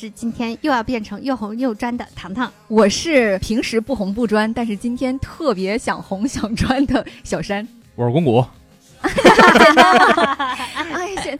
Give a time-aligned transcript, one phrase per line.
[0.00, 2.52] 是今天又要变成又红又专的糖糖。
[2.68, 7.66] 我是平时不红不专，但是今天特别想红想专的小山。
[7.96, 8.38] 我是公谷，
[9.02, 9.10] 哎，
[11.20, 11.36] 显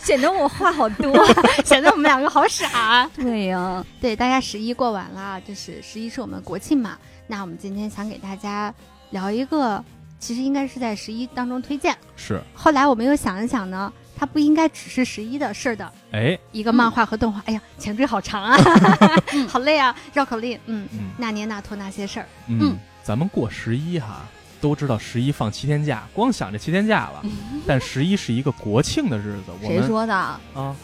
[0.00, 1.12] 显得我话好多。
[1.66, 3.10] 显得我们两个好傻。
[3.16, 6.96] 对呀、对，大家十一过完了，就是十一是我们国庆嘛。
[7.26, 8.72] 那我们今天想给大家
[9.10, 9.84] 聊一个，
[10.20, 11.92] 其实应该是在十一当中推荐。
[12.14, 17.42] 是后来我们又想一想呢，它不应该只是十一的事儿的哎，一个漫画和动画。
[17.46, 18.56] 哎呀，前缀好长啊，
[19.48, 20.58] 好累啊，绕口令。
[20.66, 22.26] 嗯，嗯那年那托那些事儿。
[22.48, 24.22] 嗯嗯，咱们过十一哈，
[24.60, 27.22] 都知道十一放七天假，光想着七天假了。
[27.66, 30.14] 但十一是一个国庆的日子，我们谁说的？
[30.14, 30.40] 啊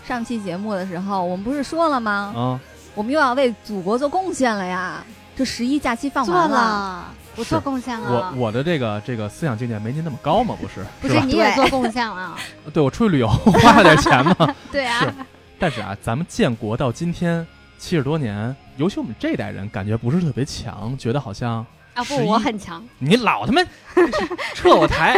[0.07, 2.33] 上期节目的时候，我们不是说了吗？
[2.37, 2.61] 啊，
[2.95, 5.05] 我们又要为祖国做贡献了呀！
[5.37, 8.35] 这十一假期放做完了，不做贡献我了。
[8.37, 10.85] 我的这个这个思想境界没您那么高嘛，不是？
[11.01, 12.37] 不是你也做贡献了？
[12.73, 13.29] 对我出去旅游
[13.63, 14.55] 花了点钱嘛。
[14.71, 15.13] 对啊是，
[15.59, 17.47] 但是啊，咱们建国到今天
[17.79, 21.65] 七十多年，尤其我们这代人感觉不是特别强，觉得好像
[21.95, 22.83] 啊不，我很强。
[22.99, 23.63] 你老他妈
[24.55, 25.15] 撤我台。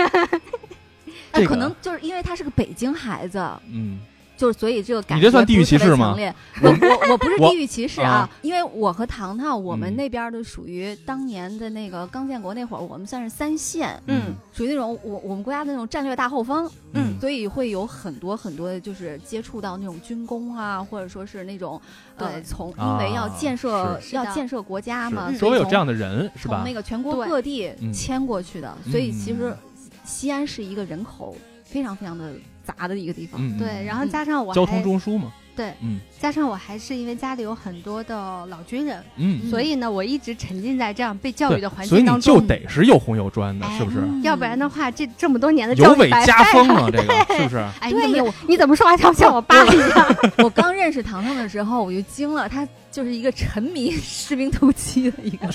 [1.32, 3.38] 哎，这个可能就是因为他是个北京孩子，
[3.70, 4.00] 嗯，
[4.36, 6.06] 就是所以这个感觉你这算地域不是特别歧视吗？
[6.08, 6.34] 强烈。
[6.62, 9.96] 我 我我不是地域歧视啊啊，因为我和糖糖我们嗯。
[9.96, 14.34] 那边的属于当年的那个刚建国那会儿，我们算是三线，嗯。
[14.52, 17.18] 属于那种我我们国家的那种战略大后方，嗯。
[17.20, 21.80] 所以会有很多很多就是接触到那种军工啊，或者说是那种
[22.16, 26.56] 呃从啊因为要建设要建设国家嘛，所以从周围有这样的人是吧？
[26.56, 26.72] 从那？
[26.74, 27.92] 个全国各地嗯。
[27.92, 29.56] 迁过去的，所以其实嗯。
[30.04, 33.40] 西安是一个人口非常非常的杂的一个地方。
[33.42, 35.32] 嗯，对，然后嗯加上我交通中枢嘛。
[35.54, 42.40] 对，嗯加上我还是因为家里有很多的老军人，嗯，所以呢，我一直沉浸在这样被教育的环所以你境当中。
[42.40, 43.98] 就得是又红又专的，哎是不是？
[43.98, 46.66] 嗯要不然的话，这这么多年的教育白家风。
[46.70, 47.56] 啊，这个 是不是？
[47.80, 50.16] 哎，你你怎么说话像像我爸一样？
[50.42, 55.46] 我刚认识糖糖的时候，我就惊了，他就是一个沉迷士兵突击的一个。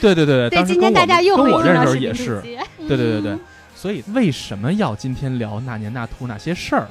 [0.00, 2.58] 对对对对，对今天大家又回应跟我认识到士兵突击
[2.88, 3.38] 对对对对。
[3.80, 6.86] 所以为什么要今天聊那年那兔那些事儿？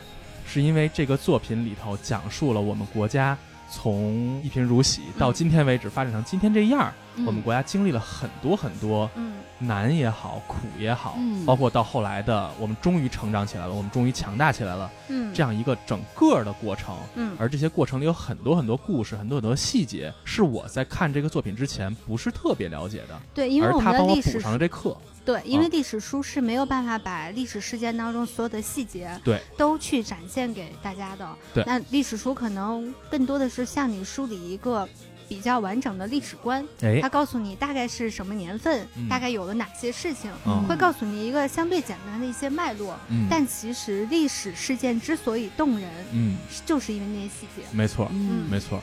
[0.47, 3.37] 是因为这个作品里头讲述了我们国家
[3.69, 6.91] 从一贫如洗到今天为止发展成今天这样儿，
[7.25, 16.95] 我们国家经历了很多很多嗯难也好，苦也好，嗯包括到后来的我们终于成长起来了，我们终于强大起来了，嗯，这样一个整个的过程。
[17.15, 24.95] 嗯而这些过程里有很多很多故事，很多很多细节，是我在看这个作品之前不是特别了解的，对，因为我们他帮我补的历史上了这课。
[25.25, 31.29] 对，因为啊历史书是没有办法把历史事件当中所有的细节对都去展现给大家的。
[31.53, 34.87] 对那历史书可能更多的是向你梳理一个
[35.29, 36.99] 比较完整的历史观，哎。
[37.01, 39.07] 它，告诉你大概是什么年份，嗯。
[39.07, 42.97] 大概有了哪些事情，嗯会告诉你一个相对简单的一些脉络。
[43.09, 43.27] 嗯。
[43.29, 46.35] 但其实历史事件之所以动人，嗯，
[46.65, 47.63] 就是因为那些细节。
[47.71, 48.45] 没错，嗯。
[48.49, 48.81] 没错。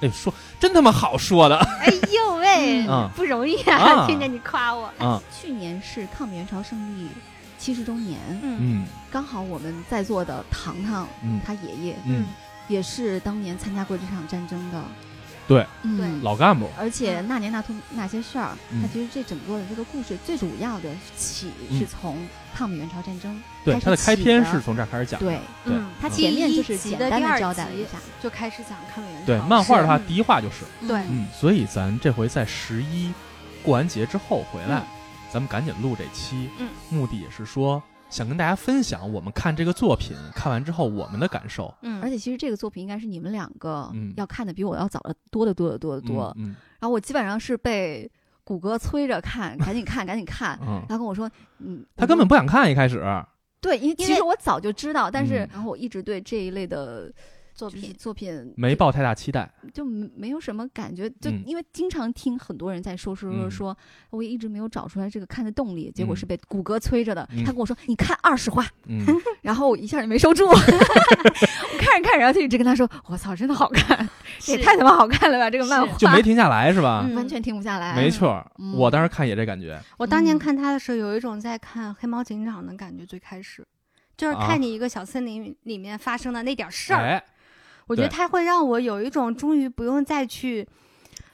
[0.00, 1.56] 哎，说真他妈好说的。
[1.56, 3.08] 哎呦喂， 嗯。
[3.14, 4.06] 不容易啊啊！
[4.08, 7.08] 听见你夸我，啊，去年是抗美援朝胜利
[7.56, 8.86] 七十周年，嗯嗯。
[9.12, 11.40] 刚好我们在座的糖糖，嗯。
[11.46, 12.26] 他爷爷嗯，
[12.66, 14.82] 也是当年参加过这场战争的。
[15.46, 15.98] 对，嗯。
[15.98, 18.82] 对老干部，而且那年那通那些事儿，嗯。
[18.82, 21.78] 它其实这整个的这个故事最主要的起嗯。
[21.78, 22.16] 是从
[22.54, 25.26] 抗美援朝战争对，他的开篇是从这儿开始讲的。
[25.26, 26.10] 对，对嗯，它嗯。
[26.10, 27.98] 第前面就是简单的交代了一下。
[28.22, 29.26] 就开始讲抗美援朝。
[29.26, 30.98] 对，漫画的话，第一话就是，对。
[31.10, 33.12] 嗯，所以咱这回在十一
[33.62, 34.82] 过完节之后回来，嗯。
[35.32, 37.82] 咱们赶紧录这期，嗯，目的也是说
[38.14, 41.74] 想跟大家分享我们看这个作品看完之后我们的感受。
[41.82, 46.32] 嗯，而且其实这个作品应该是你们两个嗯要看的比我要早的多得多得多得多。
[46.38, 48.08] 嗯然后我基本上是被
[48.44, 50.56] 谷歌催着看，赶紧看，赶紧看。
[50.62, 51.28] 嗯嗯，他跟我说，
[51.58, 53.02] 嗯，他根本不想看一开始，
[53.60, 57.14] 对，因为因为其实我早就知道，但是嗯然后我一直对这一类的就是
[57.54, 59.48] 作品作品没抱太大期待。
[59.72, 63.76] 就没没有什么感觉，就嗯因为经常听很多人在说说说嗯说，
[64.10, 67.26] 我一直没有找出来这个看的动力，结果嗯是被谷歌催着的。
[67.32, 69.04] 嗯他跟我说你看二十话，嗯，
[69.42, 70.54] 然后我一下就没收住， 我
[71.78, 74.08] 看着看着，然后就一直跟他说，我操，真的好看，
[74.40, 77.04] 这也太他妈好看了吧，这个漫画就没停下来是吧？
[77.08, 77.94] 嗯完全停不下来。
[77.94, 79.80] 没错，嗯我当时看也这感觉。
[79.98, 83.04] 我当年嗯看他的时候，有一种在看黑猫警长的感觉。
[83.04, 83.64] 最开始
[84.16, 87.22] 就是啊看你一个小森林里面发生的那点事儿，哎，
[87.86, 88.12] 我觉得对。
[88.12, 90.66] 它会让我有一种终于不用再去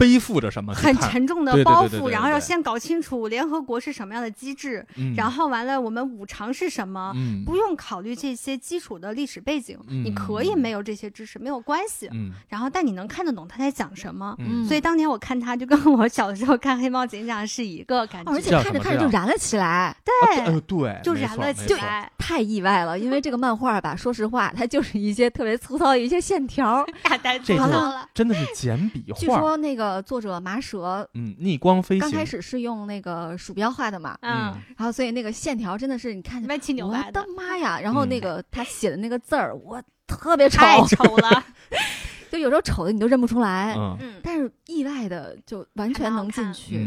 [0.01, 7.13] 背负着什么很，沉重的包袱，然后要先搞清楚联合国是什么样的机制，嗯然后完了我们五常是什么。
[7.15, 12.09] 嗯不用考虑这些基础的历史背景，嗯你可以没有这些知识，没有关系。
[12.13, 14.35] 嗯然后，但你能看得懂他在讲什么。
[14.39, 22.99] 嗯，所以当年我看他，就跟我小的时候看《黑猫警长》是一个感觉，而且看着看着就燃了起来，对，呃对，就燃了起来，太意外了。
[22.99, 26.87] 因为这个漫画吧，说实话，它就是一些特别粗糙的一些线条。
[27.23, 28.09] 这就粗糙了。
[28.15, 37.81] 真的是简笔画据，说那个作者麻蛇嗯，逆光飞行，刚开始是用那个鼠标画的嘛，嗯，然后所以那个线条真的是你看着，歪七扭我八的妈呀！
[37.81, 41.45] 然后嗯那个他写的那个字儿，我特别丑，太丑了。
[42.31, 43.77] 就有时候丑的你都认不出来，
[44.23, 46.79] 但是意外的就完全能进去，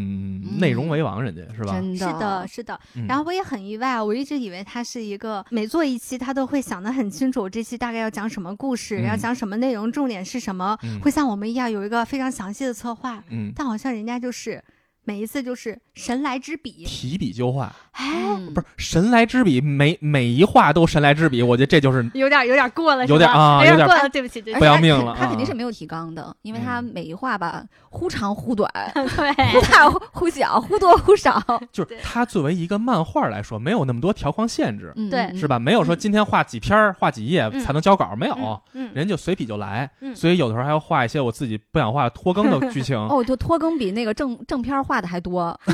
[0.60, 1.74] 内容为王，人家是吧？
[1.74, 2.80] 真是的，是的。
[2.96, 3.06] 嗯。
[3.08, 9.04] 然后我也很意外啊，我一直以为他是一个每做一期他都会想得很清楚，这期大概要讲什么故事，嗯。
[9.04, 11.00] 要讲什么内容，重点是什么，嗯。
[11.02, 13.24] 会像我们一样有一个非常详细的策划。
[13.30, 14.64] 嗯，但好像人家就是
[15.06, 31.42] 每一次就是神来之笔，提笔就画，哎，嗯不是神来之笔，每每一画都神来之笔，我觉得这就是有点有点过了，有点啊有点过了，对不起，对不起，不要命了啊他肯定是没有提纲的，因为他嗯每一画吧忽长忽短， 忽，大忽小，忽多忽少，
[31.72, 35.48] 就是对它作为一个漫画来说，没有那么多条框限制，嗯对是？
[35.48, 35.60] 吧？
[35.60, 39.90] 没有说今天画几篇、画几页嗯才能交稿，没有，嗯，人就随笔就来。
[40.00, 42.98] 嗯所以有的时候还要画一些我自己不想画拖更的剧情。
[42.98, 45.60] 哦，就拖更比那个正正片画的还多，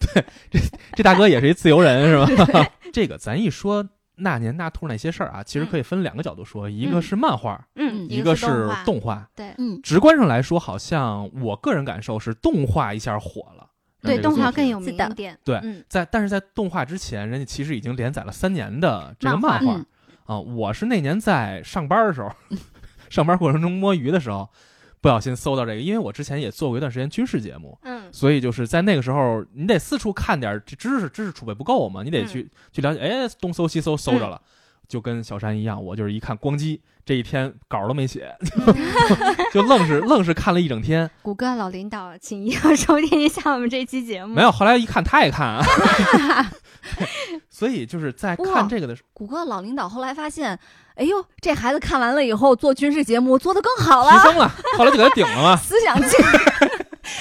[0.00, 0.58] 对这
[0.96, 2.66] 这大哥也是一自由人，是吧？
[2.92, 3.86] 这个咱一说
[4.16, 9.52] 那年那兔那些事儿啊，其实可以分两个角度说，一个是漫画，嗯，一个是动画，对。
[9.58, 13.66] 嗯，直观上来说，好像我个人感受是动画一下火了。
[14.02, 15.82] 对，动画更有名一点，对嗯。
[15.88, 19.80] 在，但是在动画之前，人家其实已经连载了三年的这个漫画。
[20.26, 20.38] 啊。
[20.38, 22.30] 我是那年在上班的时候，
[23.08, 24.48] 上班过程中摸鱼的时候，
[25.00, 34.40] 不小心搜到这个，因为我之前也做过一段时间军事节目，嗯所以就是在那个时候，你得四处看点儿这知识，知识储备不够嘛，你得嗯去、去了解，哎，东搜西搜，搜着了。
[34.86, 38.32] 就跟小山一样，我就是一看光机，这一天稿都没写，
[39.52, 41.10] 就愣是愣是看了一整天。
[41.22, 44.34] 谷歌老领导，请一定收听一下我们这期节目。
[44.34, 45.64] 没有，后来一看他也看啊，
[47.50, 50.56] 所以就是在看这个的时候谷歌老领导后来发现，
[50.94, 55.56] 哎呦，这孩子看完了以后做军事节目做得更好了，提，升了，后来就给他顶了嘛。
[55.58, 56.10] 思想境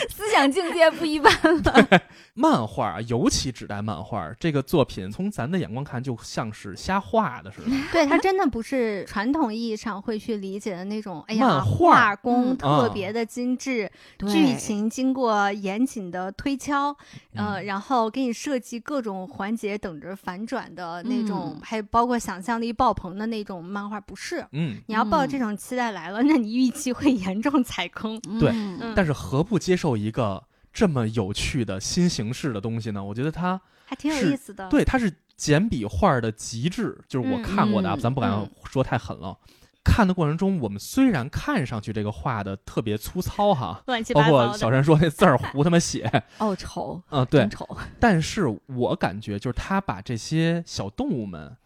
[0.09, 2.01] 思想境界不一般了。
[2.35, 7.69] 漫画啊，尤其指代漫画这个作品，从咱的眼光看，就像是瞎画的似的。
[7.91, 13.89] 对，它真的不是传统意义上会去理解的那种，哎呀，漫画画工嗯特别的精致，
[14.27, 16.89] 剧情经过严谨的推敲，
[17.35, 24.44] 呃，嗯然后给你设计各种环节等着反转的那种，嗯还包括想象力爆棚的那种漫画，不是。
[24.53, 28.19] 嗯，你要抱嗯这种期待来了，那你预期会严重踩坑。
[28.39, 28.51] 对
[28.95, 33.04] 但是何不接受一个这么有趣的新形式的东西呢？
[33.04, 39.38] 我觉得它还挺有是意思的。，对，它是简笔画的极致，就是我嗯看过的啊，嗯咱不敢嗯说太狠了。
[39.86, 44.57] 看的过程中，我们虽然看上去这个画的特别粗糙哈，乱七包括八糟的。
[44.57, 46.10] 小山说那字儿胡他妈写，
[46.40, 47.68] 哦丑，嗯，对，丑。
[48.00, 51.57] 但是我感觉就是他把这些小动物们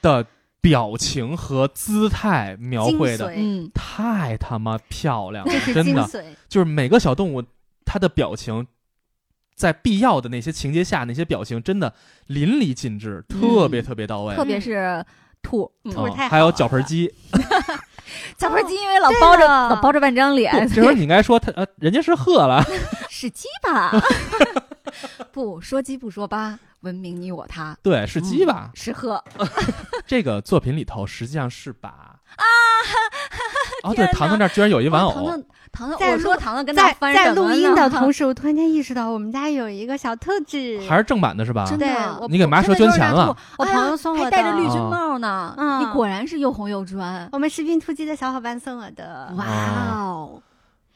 [0.00, 0.24] 的
[0.62, 6.08] 表情和姿态描绘的嗯，太他妈漂亮了真的，
[6.48, 7.44] 就是每个小动物
[7.88, 8.66] 它的表情。
[9.56, 11.92] 在必要的那些情节下，那些表情真的
[12.28, 14.36] 淋漓尽致，特别特别到位。
[14.36, 15.04] 特别是
[15.42, 15.90] 兔，嗯。
[15.92, 17.12] 兔儿太好嗯还有脚盆鸡，
[18.38, 22.62] 脚盆鸡因为老包着老包着半张脸，这时候你应该说他呃，人家是鹤了，
[23.10, 23.90] 是鸡吧？
[25.32, 28.70] 不说鸡不说八，文明你我他，对，是鸡吧？
[28.76, 29.20] 是鹤。
[30.06, 32.44] 这个作品里头实际上是把啊，
[33.82, 35.44] 哦，对，糖糖这儿居然有一玩偶，哦
[35.98, 41.66] 在我说录糖糖跟他在在录音的 同时，我突然间意识到我们家有一个小兔子，还是正版的是吧？
[41.68, 45.54] 真的，你给麻蛇捐钱了，我朋友送我的，还戴着绿军哦帽呢。
[45.56, 47.28] 嗯你果然是又红又专。
[47.32, 49.32] 我们士兵突击的小伙伴送我的。
[49.36, 49.44] 哇
[49.92, 50.42] 哦，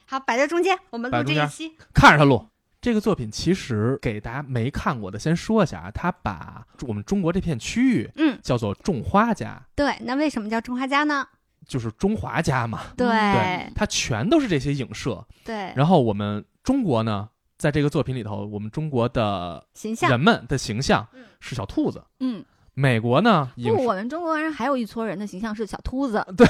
[0.06, 1.72] 好，摆在中间，我们录这一期。
[1.94, 2.46] 看着他录。
[2.80, 11.24] 这个作品其实给大家没看过的先说一下啊，他把我们中国这片区域嗯，叫做种花家，对，那为什么叫种花家呢？
[11.66, 13.06] 就是中华家嘛，对。
[13.06, 15.24] 对，它全都是这些影射。
[15.44, 20.10] 对，然后我们中国呢，在这个作品里头，我们中国的形象。
[20.10, 21.24] 人们的形象嗯。
[21.40, 26.24] 是小兔子，嗯，美国呢影不，我们中国人还有一撮人的形象是小秃子。
[26.38, 26.46] 对，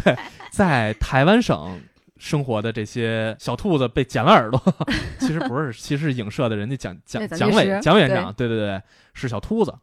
[0.02, 0.16] 对
[0.50, 1.78] 在台湾省
[2.16, 4.60] 生活的这些小兔子被剪了耳朵，
[5.20, 8.48] 其实不是，其实是影射的人家蒋蒋蒋蒋委蒋委员长，对。
[8.48, 8.80] 对对，
[9.12, 9.74] 是小秃子。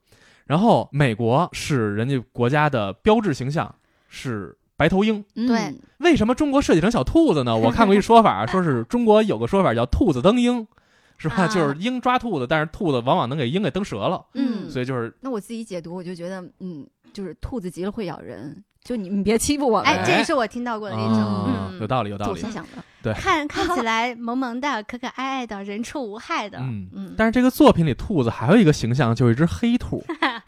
[0.52, 3.74] 然后美国是人家国家的标志形象
[4.10, 5.24] 是白头鹰。
[5.36, 7.56] 嗯对为什么中国设计成小兔子呢？
[7.56, 10.68] 我看过一说法，说是中国有个说法叫“兔子蹬鹰”，
[11.18, 11.36] 是吧？
[11.44, 19.80] 啊就是鹰抓兔子，但是兔子往往能给鹰给蹬折了，嗯所以就是那我自己解读，我就觉得，嗯，就是兔子急了会咬人，就你们别欺负我。
[19.80, 22.50] 哎，这也是我听到过的一种，有道理，有道理我瞎。
[22.50, 30.04] 想的，看 看起来萌萌的、可可爱爱的、人畜无害的，嗯嗯，但是这个作品里兔子还有一个形象，就是一只黑兔，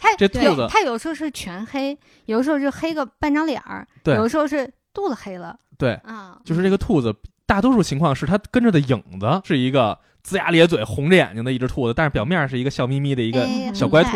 [0.00, 4.14] 它这兔子它有时候是全黑，有时候是黑个半张脸儿，对。
[4.16, 7.14] 有时候是肚子黑了对，啊，就是这个兔子，
[7.46, 14.10] 大多数情况是它跟着的影子是一个龇牙咧嘴、红着眼睛的一只兔子，但是表面是一个笑眯眯的一个哎小乖兔。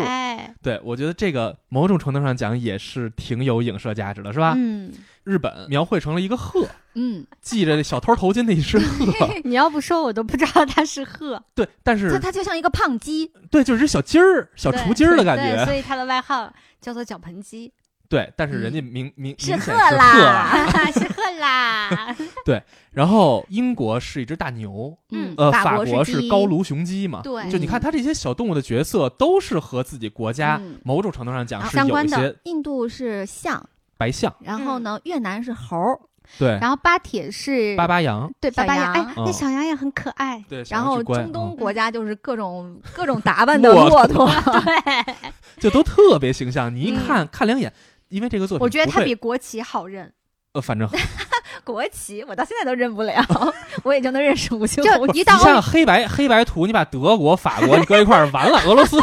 [0.61, 4.53] 对，我觉得这个某种程度上讲也是挺有影射价值的，是吧？
[4.57, 4.91] 嗯，
[5.23, 9.05] 日本描绘成了一个鹤，嗯，系着小偷头巾的一只鹤，
[9.45, 16.51] 你要不说我都不知道它是鹤，对，但是它它就像一个胖鸡，对，就是只小鸡儿、小雏鸡儿的感觉，所，以它的外号
[16.81, 17.71] 叫做脚盆鸡，
[18.09, 20.69] 对，但是人家明明 是鹤啦。
[20.91, 22.15] 是鹤啦，
[22.45, 22.61] 对
[22.91, 30.79] 然后英国是一只大牛，嗯呃，法法国是高卢雄鸡嘛，对，就你看它这些小动物的角色都是和自己国家嗯。
[30.83, 35.99] 某种程度上讲啊是相关的有一些印度是象，白象，然后呢，越南是猴儿，
[36.39, 39.23] 对，然后巴铁是巴巴羊，对巴巴羊，哎，嗯。
[39.25, 41.55] 那小羊也很可爱，对，然后中东嗯。
[41.57, 44.27] 国家就是各种 各种打扮的骆骆驼，
[44.63, 45.15] 对，
[45.59, 47.05] 就都特别形象，你一嗯。
[47.05, 47.71] 看看两眼，
[48.09, 50.11] 因为这个作品我觉得它比国旗好认，
[50.53, 50.89] 呃，反正。
[51.63, 53.23] 国旗我到现在都认不了，
[53.83, 58.97] 我也就能认识五星就红旗你一到像黑白黑白图，你把德国、法国你搁一块儿，完了，俄罗斯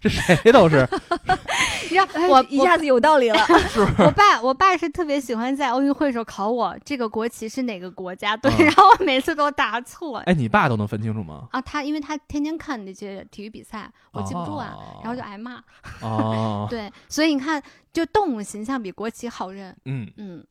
[0.00, 0.86] 这谁都是，
[1.82, 3.38] 你知道哎我一下子有道理了，
[3.68, 4.02] 是不是？
[4.02, 10.18] 我爸，我爸是特别喜欢在奥运会时候考我这个国旗是哪个国家队，嗯然后我每次都答错。
[10.18, 11.48] 哎，你爸都能分清楚吗？
[11.52, 15.62] 啊，他因为他天天看那些体育比赛，我记不住啊，哦然后就挨骂。
[16.00, 17.62] 哦， 对，所以你看，
[17.92, 19.76] 就动物形象比国旗好认。
[19.84, 20.44] 嗯，嗯，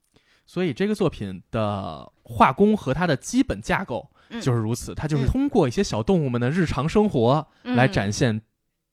[0.45, 8.41] 所以这个作品的画工和它的基本架构嗯就是如此，它就是嗯通过一些小动物们的日常生活来嗯展现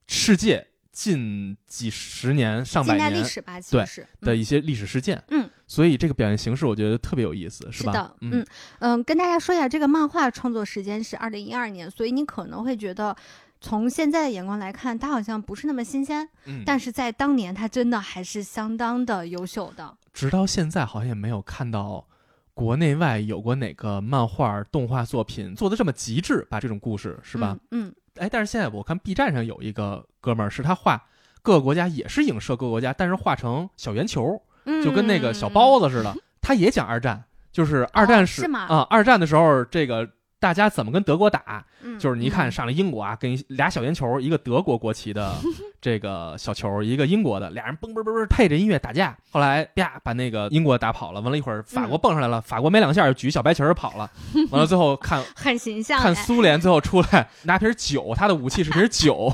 [0.06, 3.87] 世界近几十年、上百近代历史吧，其对
[4.20, 5.23] 的一些历史事件。
[5.28, 7.70] 嗯，所以这个表现形式我觉得特别有意思，吧？
[7.73, 8.46] 是的，嗯嗯
[8.80, 13.16] 嗯，跟大家说一下，这个漫画创作时间是二零一二年，所以你可能会觉得。
[13.61, 19.96] 从现在的眼光来看，它好像不是那么新鲜，嗯，但是在当年，它真的还是相当的优秀的。
[20.12, 22.06] 直到现在好像也没有看到
[22.52, 27.56] 国内外有过哪个漫画动画作品做的这么极致，把这种故事是吧？
[27.70, 27.87] 嗯？
[27.88, 31.02] 嗯，哎，但是现在我看 B 站上有一个哥们儿，是他画
[31.42, 36.14] 各个国家，也是影射各个国家，但是画成小圆球，嗯就跟那个小包子似的。
[36.40, 40.09] 他也讲二战，就是二战时是吗啊、二战的时候这个。
[40.44, 41.64] 大家怎么跟德国打？
[41.80, 45.34] 嗯就是你一看嗯上来英国啊，跟俩小圆球，一个德国国旗的
[45.80, 49.16] 这个小球，一个英国的，俩人嘣嘣嘣嘣配着音乐打架。
[49.30, 54.10] 后来啪把那个英国打跑了，完了一会儿法国蹦上来了， 法国没两下就举小白旗儿跑了。
[54.50, 59.32] 完了最后看 很形象看哎，苏联最后出来拿瓶酒，他的武器是瓶酒，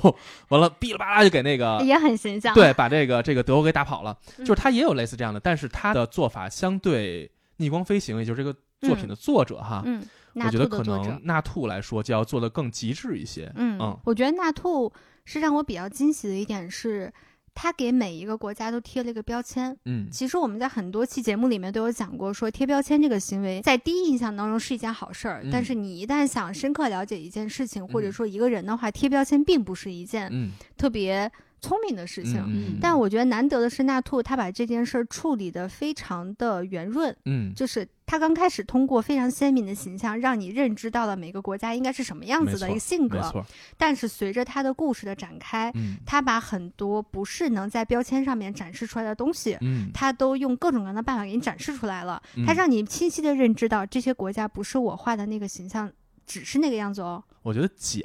[0.50, 2.55] 完了哔哩吧啦就给那个也很形象。
[2.55, 4.17] 对把这个这个德国给打跑了。
[4.38, 10.02] 嗯就是他也有类似这样的，但是他的做法相对逆光飞行，也就是这个作品的作者哈，嗯，
[10.35, 13.53] 我觉得可能纳兔来说就要做的更极致一些。
[13.57, 13.99] 嗯，嗯。
[14.05, 14.93] 我觉得纳兔
[15.25, 17.13] 是让我比较惊喜的一点是，
[17.55, 19.77] 他给每一个国家都贴了一个标签。
[19.85, 20.09] 嗯。
[20.11, 25.51] 其实我们在很多期节目里面都有讲过，说贴标签这个行为在第一印象当中是一件好事儿，嗯。
[25.53, 28.13] 但是你一旦想深刻了解一件事情，或者嗯。
[28.13, 30.53] 说一个人的话，贴标签并不是一件嗯。
[30.77, 32.43] 特别聪明的事情。
[32.47, 43.45] 嗯，但我觉得难得的是纳兔，他把这件事儿处理得非常的圆润，嗯就是他刚开始通过非常鲜明的形象，让你认知到了每个国家应该是什么样子的一个性格。
[43.76, 52.21] 但是随着他的故事的展开，嗯他把很多不是能在标签上面展示出来的东西，嗯，他都用各种各样的办法给你展示出来了。
[52.37, 55.93] 嗯他让你清晰的认知到这些国家不是我画的那个形象，
[56.26, 57.23] 只是那个样子哦。
[57.43, 58.05] 我觉得简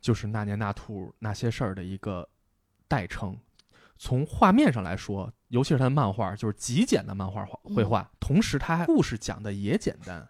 [0.00, 2.28] 就是那年那兔那些事儿的一个
[2.88, 3.36] 代称。
[4.00, 10.28] 从画面上来说，尤其是他的漫画，就是极简的漫画画绘画，同时他故事讲的也简单，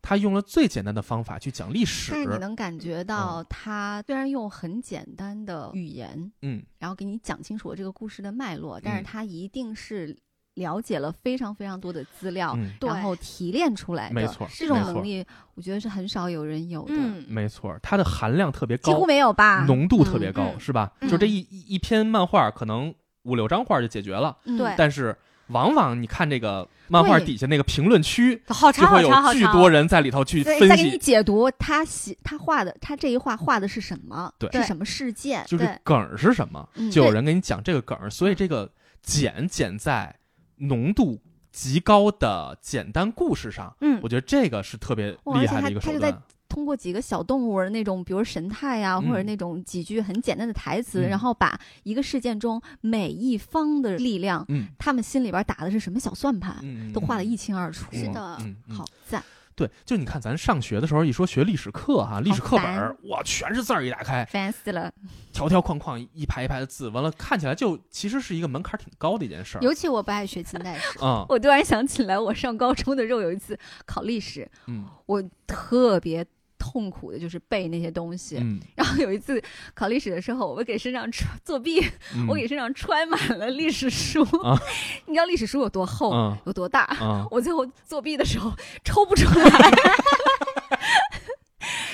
[0.00, 2.22] 他用了最简单的方法去讲历史但。
[2.22, 10.16] 是你能感觉到，他虽然用很简单的语言，嗯，然后给你讲清楚这个故事的脉络，但是嗯他一定是
[10.54, 14.14] 了解了非常非常多的资料，嗯然后提炼出来的。
[14.14, 19.64] 没错这种能力，我觉得是很少有人有的，嗯，没错，它的含量特别高几乎，没有吧？
[19.66, 20.92] 浓度特别嗯高，嗯是吧？
[21.00, 25.16] 嗯就这一一一篇漫画，可能五六张画就解决了，嗯对但是
[25.48, 28.40] 往往你看这个漫画底下那个评论区，
[28.74, 29.44] 就会有巨。
[29.52, 34.32] 多人在里头去分析再给你，解读他写他画的，他这一画画的是什么？
[34.38, 35.44] 对是什么事件？
[35.46, 38.70] 就是梗儿是什么，嗯就有人给你讲这个梗儿，所以这个
[39.02, 40.14] 简简在
[40.60, 41.20] 浓度
[41.52, 44.00] 极高的简单故事上，嗯。
[44.02, 46.22] 我觉得这个是特别厉害的一个手哇而且他他就在段。
[46.48, 51.08] 通过几个小动物那种，比如神态呀、或者嗯那种几句很简单的台词，嗯。
[51.08, 54.66] 然后把一个事件中每一方的力量，嗯。
[54.78, 57.86] 他们心里边打的是什么小算盘，嗯，都画得一清二楚。
[57.92, 58.36] 是的。
[58.40, 58.74] 嗯嗯。
[58.76, 59.22] 好赞，
[59.60, 64.90] 对，就你看咱上学的时候，一说学历史课哈，历史课本儿哇，全是字儿，一打开，烦死了！
[65.34, 69.60] 条条框框，一排一排的字，完了看起来就其实是一个门槛儿挺高的一件事儿。
[69.60, 76.24] 尤其我不爱学近代史，啊，我突然想起来，我上高中的时候有一次考历史，嗯我特别
[76.60, 78.36] 痛苦的就是背那些东西。
[78.38, 79.42] 嗯，然后有一次
[79.74, 81.80] 考历史的时候，我给身上穿作弊，
[82.14, 84.22] 嗯我给身上揣满了历史书。
[84.44, 84.56] 啊
[85.06, 86.82] 你知道历史书有多厚，嗯有多大？
[87.00, 88.52] 啊，我最后作弊的时候
[88.84, 89.44] 抽不出来，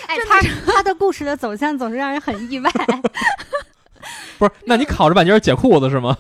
[0.08, 0.40] 哎，他
[0.75, 2.70] 他的故事的走向总是让人很意外。
[4.38, 6.16] 不是，那你考着半截解裤子是吗？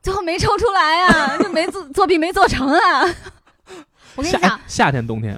[0.00, 3.04] 最后没抽出来啊、就没作作弊没做成啊。
[3.06, 3.14] 夏
[4.16, 5.36] 我跟你讲，夏天冬天，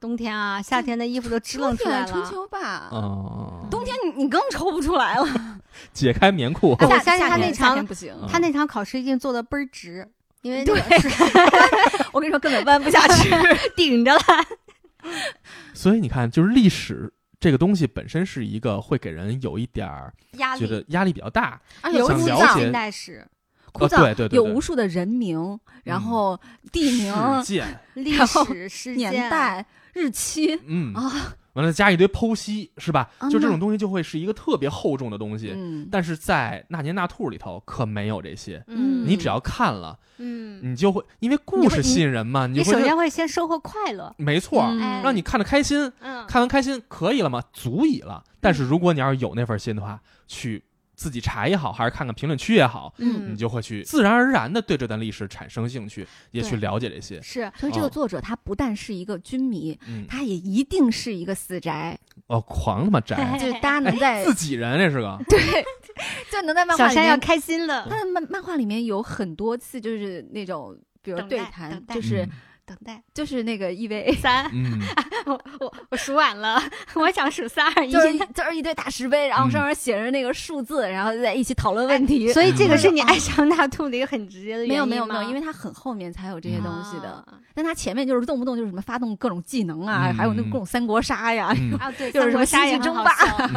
[0.00, 2.30] 冬天啊，夏天的衣服都支棱出来春了。
[2.30, 5.60] 秋吧，哦，冬天你你更抽不出来了。
[5.92, 10.08] 解开棉裤，哎我夏夏天相信他那场不行，他那场考试一定做的倍儿直，
[10.40, 10.82] 因为那对。
[12.12, 13.30] 我跟你说根本弯不下去。
[13.76, 14.22] 顶着了。
[15.74, 23.26] 所以你看，就是历史这个东西本身是一个会给人有一点儿压力，觉得压力比较大，而且尤想了其是解近代史、
[23.72, 24.36] 枯燥，哦对对对。
[24.36, 26.38] 有无数的人名，然后
[26.72, 33.10] 地名、事件，历然后史事年件，代、日期嗯，啊，完了加一堆剖析，是吧？
[33.18, 33.28] 啊。
[33.28, 35.52] 就这种东西就会是一个特别厚重的东西。
[35.54, 44.62] 嗯，但是在《那年那兔》里头可没有这些，嗯，你只要看了，嗯，你就会因为故事吸引人嘛，你你就会首先会先收获快乐，没错，
[45.02, 47.42] 让你看得开心，嗯，看完开心可以了吗？
[47.52, 48.22] 足以了。
[48.40, 50.62] 但是如果你要是有那份心的话，去
[51.00, 53.32] 自己查也好，还是看看评论区也好，嗯。
[53.32, 57.22] 你就会去自然而然的对这段历史产生兴趣，也去了解这些。
[57.22, 65.64] 是所以这个哦作者他不但是一个军迷，嗯，他也一定是一个死宅，哦，狂他妈宅， 就是大家能在自己人这是个， 对，
[66.30, 72.28] 就能在漫画小山要，开心了，他的漫漫画里面有很多次就是那种，比如对谈就是
[72.64, 73.02] 等待。
[73.14, 74.16] 就是那个 EVA。
[74.20, 74.44] 三，
[75.24, 76.60] 我我我数晚了，
[76.94, 79.50] 我想数三二一，就是一就是一堆大石碑，然后嗯。
[79.50, 82.32] 上面写着那个数字，然后在一起讨论问题。
[82.32, 83.06] 所以这个是你嗯。
[83.06, 87.08] 爱上大兔的一个很直接的原因没有没有没有，因为它很后面才有这些东西的。
[87.08, 87.24] 啊。
[87.54, 90.14] 但它前面就是动不动就是什么发动各种技能啊，嗯。
[90.14, 91.72] 还有那各种三国杀呀，嗯。
[91.78, 93.50] 啊，对， 就是什么杀际争霸笑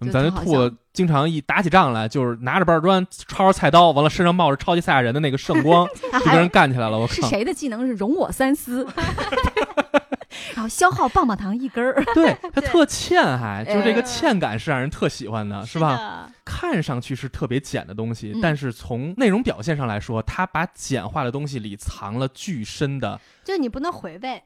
[0.00, 5.86] 嗯，咱这挺好笑兔子经常一打起仗来，就是拿着板砖抄着菜刀，完了身上冒着超级赛亚人的那个圣光，
[6.18, 6.98] 就跟人干起来了。
[6.98, 7.22] 我是！
[7.22, 8.86] 谁的技能是容我三思，
[10.54, 12.02] 然后消耗棒棒糖一根儿。
[12.14, 15.96] 对他特欠还， 就是这个哎欠感是让人特喜欢的，是吧？
[15.96, 16.32] 的？
[16.44, 24.42] 看上去是特别简的东西，嗯但是从内容表现上来说，他把简化的东西里藏了巨深的，就你不能回味。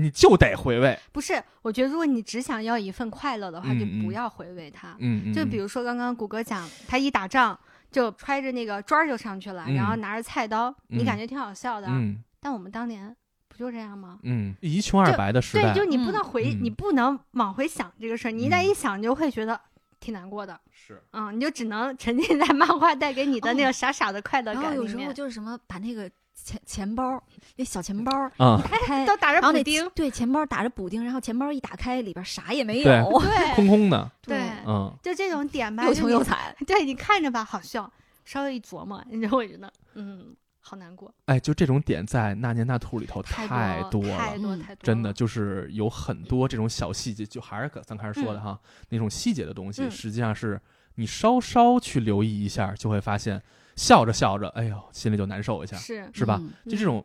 [0.00, 0.98] 你就得回味。
[1.12, 4.94] 不是，我觉得如果你只想要一份快乐的话，嗯就嗯不要回味它。
[4.98, 7.58] 嗯嗯，就比如说刚刚谷歌讲，他一打仗
[7.90, 11.86] 就揣着那个砖儿就上去了，嗯然后拿着菜刀，你嗯感觉挺好笑的。
[11.90, 13.14] 嗯但我们当年
[13.48, 14.20] 不就这样吗？
[14.22, 19.60] 嗯，一穷二白的时对，就你不嗯能回，嗯你不能往回想这个事儿，你一旦嗯一想，你就会觉得
[19.98, 20.58] 挺难过的。
[20.70, 25.12] 是嗯，你就只能沉浸在漫画带给你的那哦个傻傻的快乐感然后有时候。
[25.12, 26.08] 就是什么把那个
[26.44, 27.22] 钱钱包
[27.56, 36.54] 那小钱包啊，打开， 都打着补丁，对钱包打着补丁，然后钱包一打开里边啥也没有，对空空的， 对，嗯，就这种点吧，又穷又惨。
[36.66, 37.90] 对你看着吧好笑，
[38.24, 45.12] 稍微一琢磨，你就会觉得嗯，好难过，哎，就这种点在《那年那兔》里头太多了，嗯太多太多，真的。
[45.12, 50.60] 就是有很多这种小细节，就还是咱开始说的哈，那种细节的东西，嗯实际上是
[50.98, 53.40] 你稍稍去留意一下，就会发现，
[53.76, 56.38] 笑着笑着，哎呦，心里就难受一下，是，是吧？
[56.42, 57.04] 嗯就这种，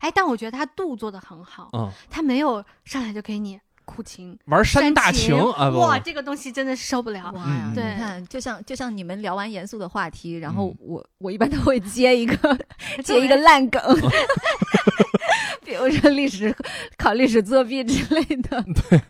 [0.00, 7.32] 哎，但我觉得他度做的很好，嗯，他没有上来就给你苦情、玩山大情啊，哇，这个东西真的是受不了。
[7.32, 12.58] 哇呀，嗯对你看，就像就像你们聊完严肃的话题，然后嗯我我一般都会接一个
[13.04, 13.80] 接一个烂梗，
[15.64, 16.54] 比如说历史
[16.96, 19.00] 考历史作弊之类的，对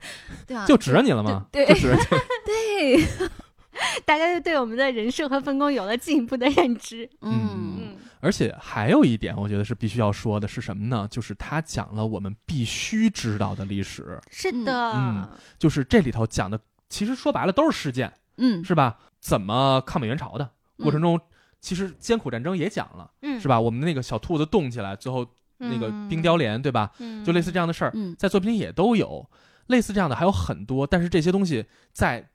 [0.47, 1.45] 对啊，就指着你了吗？
[1.53, 2.07] 对就指着你，
[2.47, 3.29] 对，
[4.05, 7.09] 大家就对我们的人设和分工有了进一步的认知。
[7.21, 7.49] 嗯
[7.81, 11.09] 嗯，而且还有一点，我觉得是必须要说的是什么呢？
[11.11, 16.59] 就是他讲了我们必须知道的历史，是的，嗯就是这里头讲的，
[16.89, 18.99] 其实说白了都是事件，嗯是吧？
[19.21, 21.21] 怎么抗美援朝的过程中，
[21.61, 23.61] 其实艰苦战争也讲了，嗯，是吧？
[23.61, 25.27] 我们那个小兔子冻起来，最后
[25.59, 26.91] 那个冰雕连，对吧？
[26.99, 29.25] 嗯，就类似这样的事儿，嗯在作品里也都有，
[29.69, 30.85] 类似这样的还有很多。
[30.87, 32.29] 但是这些东西在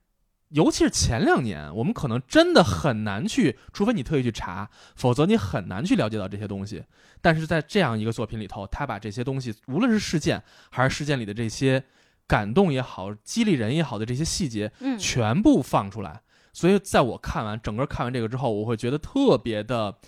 [0.50, 6.82] 尤其是前两年，我们可能真的很难去，除非你特意去查，否则你很难去了解到这些东西。
[7.20, 11.84] 但是在这样一个作品里头，他把这些东西，无论是事件还是事件里的这些
[12.26, 16.22] 感动也好、激励人也好的这些细节，嗯，全部放出来。
[16.52, 19.98] 所以在我看完整个看完这个之后，我会觉得特别的，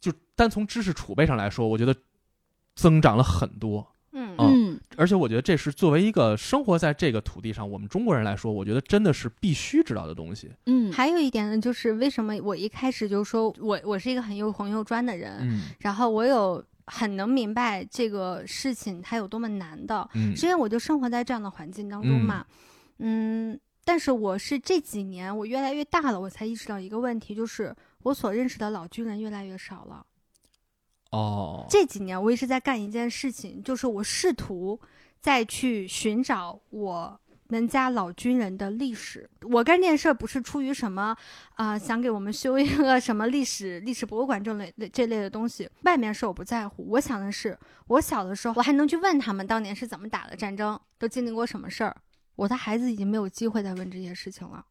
[0.00, 1.94] 就单从知识储备上来说，我觉得
[2.74, 3.94] 增长了很多。
[4.12, 10.50] 嗯嗯而且我觉得这是作为一个生活在这个土地上我们中国人来说，我觉得真的是必须知道的东西。
[10.66, 22.44] 嗯，还有一点呢，就是为什么我一开始就说我我是一个很又红又专的人，嗯然后我有很能明白这个事情它有多么难的，嗯是因为我就生活在这样的环境当中嘛，
[22.98, 30.04] 嗯但是我是这几年我越来越大了，我才意识到一个问题，就是我所认识的老军人越来越少了。
[31.14, 34.80] 哦，这几年我一直在干一件事情，就是我试图
[35.20, 39.30] 再去寻找我们家老军人的历史。
[39.42, 41.16] 我干这件事儿不是出于什么
[41.54, 46.84] 啊、想给我们修一个什么历史历史博物馆这类这类的东西，外面事我不在乎。
[46.88, 51.96] 我想的是，我小的时候我还能去问他们当年是怎么打的战争，都经历过什么事儿。
[52.34, 54.66] 我的孩子已经没有机会再问这些事情了。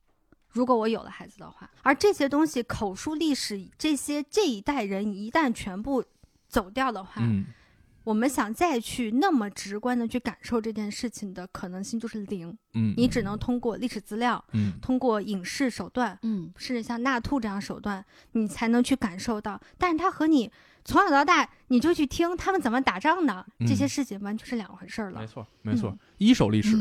[0.50, 6.04] 如果我有了孩子的话，而这些东西口述历史，这些这一代人一旦全部
[6.54, 7.46] 走掉的话，嗯
[8.04, 19.60] 我们想再去那么直观的去感受这件事情的可能性就是零，嗯，你只能通过历史资料，嗯通过影视手段，嗯甚至像纳兔这样手段，你才能去感受到。
[19.78, 20.52] 但是它和你
[20.84, 25.26] 从小到大你就去听他们怎么打仗的、嗯这些事情，完全是两回事儿了没。
[25.26, 26.76] 错没错，一手历史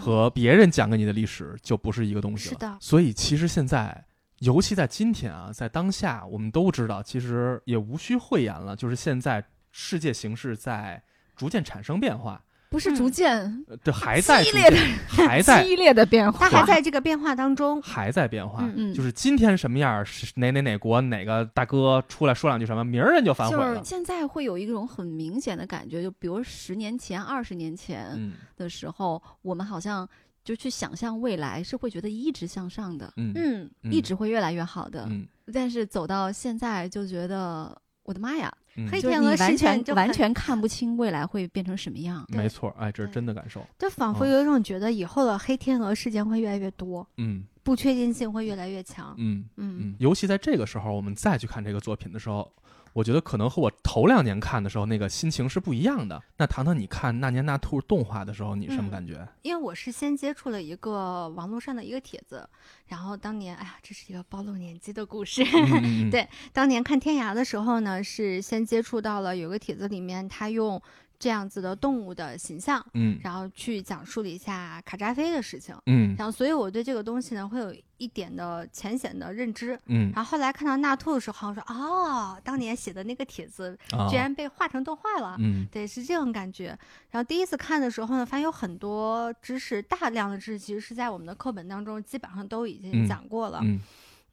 [0.00, 2.52] 和别人讲给你的历史就不是一个东西了。
[2.52, 4.04] 是的所以其实现在。
[4.40, 11.02] 尤其在今天啊，在当下，我们都知道，其实也无需讳言了，就是现在世界形势在
[11.36, 14.76] 逐渐产生变化，不是逐渐呃这 还在逐激烈的
[15.08, 17.80] 还在激烈的变化，它还在这个变化当中。
[17.82, 18.62] 还在变化。
[18.62, 23.74] 嗯嗯，就是今天什么样儿，是哪哪哪国哪个大哥出来说两句什么，明儿人就反悔了。
[23.74, 30.08] 就是现在会有一种很明显的感觉，就比如十年前、二十年前嗯的时候，我们好像
[30.48, 35.04] 就去想象未来是会觉得一直向上的，嗯一直会越来越好的。
[35.10, 42.24] 嗯但是走到现在就觉得，我的妈呀，嗯，黑天鹅完全就完全看不清未来会变成什么样。
[42.28, 43.62] 没错，哎，这是真的感受。
[43.78, 49.14] 就仿佛嗯有一种觉得以后的黑天鹅事件会越来越多，嗯不确定性会越来越强。
[49.18, 52.50] 嗯嗯嗯，尤其在这个时候，我们再去看这个作品的时候，
[52.98, 56.20] 我觉得可能和我头两年看的时候那个心情是不一样的。
[56.36, 59.28] 那糖糖，你看《那年那兔》动画的时候，你什么嗯感觉？
[59.42, 62.48] 因为我是先接触了一个网络上的一个帖子，
[62.88, 65.44] 然后当年，哎呀，这是一个暴露年纪的故事。
[66.10, 70.82] 对当年看天涯的时候呢，是先接触到了有个帖子里面，他用
[71.18, 75.74] 这样子的动物的形象，嗯然后去讲述了一下卡扎菲的事情。
[75.86, 79.78] 嗯然后，所以我对这个东西呢，会有一点的浅显的认知。
[79.86, 85.36] 嗯然后后来看到纳兔的时候，我说哦，当年写的那个帖子啊居然被画成动画了。
[85.40, 86.66] 嗯对，是这种感觉。
[87.10, 93.60] 然后第一次看的时候呢，发现有很多知识，大量的知识其实是在我们的课本当中基本上都已经嗯讲过了。
[93.64, 93.80] 嗯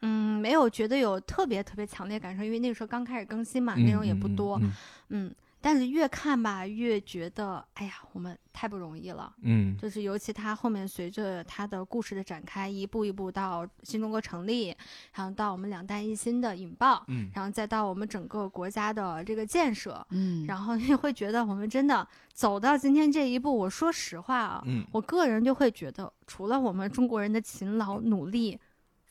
[0.02, 4.60] 嗯，没有觉得有特别特别强烈感受，因为那个时候刚开始更新嘛，嗯内容也不多。
[4.62, 4.72] 嗯
[5.10, 9.34] 嗯，但是越看吧，越觉得，哎呀，我们太不容易了。
[9.42, 14.68] 嗯就是尤其他后面随着他的故事的展开，一步一步到新中国成立，
[15.16, 23.58] 然后到我们两弹一星的引爆，嗯然后再到我们整个国家的这个建设，嗯，然后你会觉得我们真的走到今天这一步。
[23.58, 28.60] 我说实话啊，嗯我个人就会觉得，除了我们中国人的勤劳努力、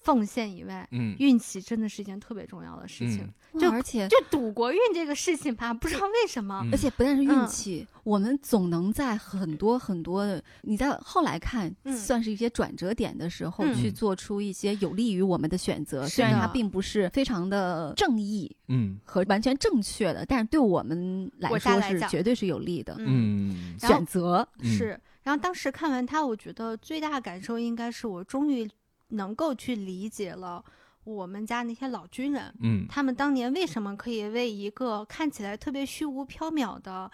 [0.05, 3.23] 奉献以外，嗯运气真的是一件特别重要的事情。
[3.25, 16.03] 嗯就而且就赌国运这个事情吧，不知道为什么，嗯而且不但是运嗯气，我们总能在很多很多的你在后来看，嗯算是一些转折点的时候，嗯去做出一些有利于我们的选择。
[16.03, 24.47] 是虽然它并不是非常的正义嗯和完全正确的，但是对我们来说是绝对是有利的嗯选择。
[24.59, 25.01] 嗯是。
[25.23, 28.69] 然后当时看完它，我觉得最大的感受应该是我终于
[29.09, 30.65] 能够去理解了
[31.05, 37.11] 我们家那些老军人，嗯他们当年为什么可以为一个看起来特别虚无缥缈的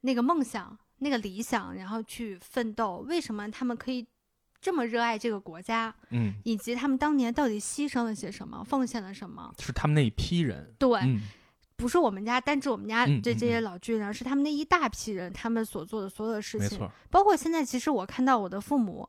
[0.00, 3.04] 那个梦想、那个理想，然后去奋斗？
[3.08, 4.06] 为什么他们可以
[4.60, 5.94] 这么热爱这个国家？
[6.10, 9.52] 嗯，以及他们当年到底牺牲了些什么，奉献了什么？
[9.58, 10.74] 是他们那一批人。
[10.78, 11.20] 对，嗯
[11.76, 16.90] 不是我们家单指我们家这这些嗯老军人，是他们那一大批人，他们所做的所有的事情，没错。
[17.10, 19.06] 包括现在，其实我看到我的父母，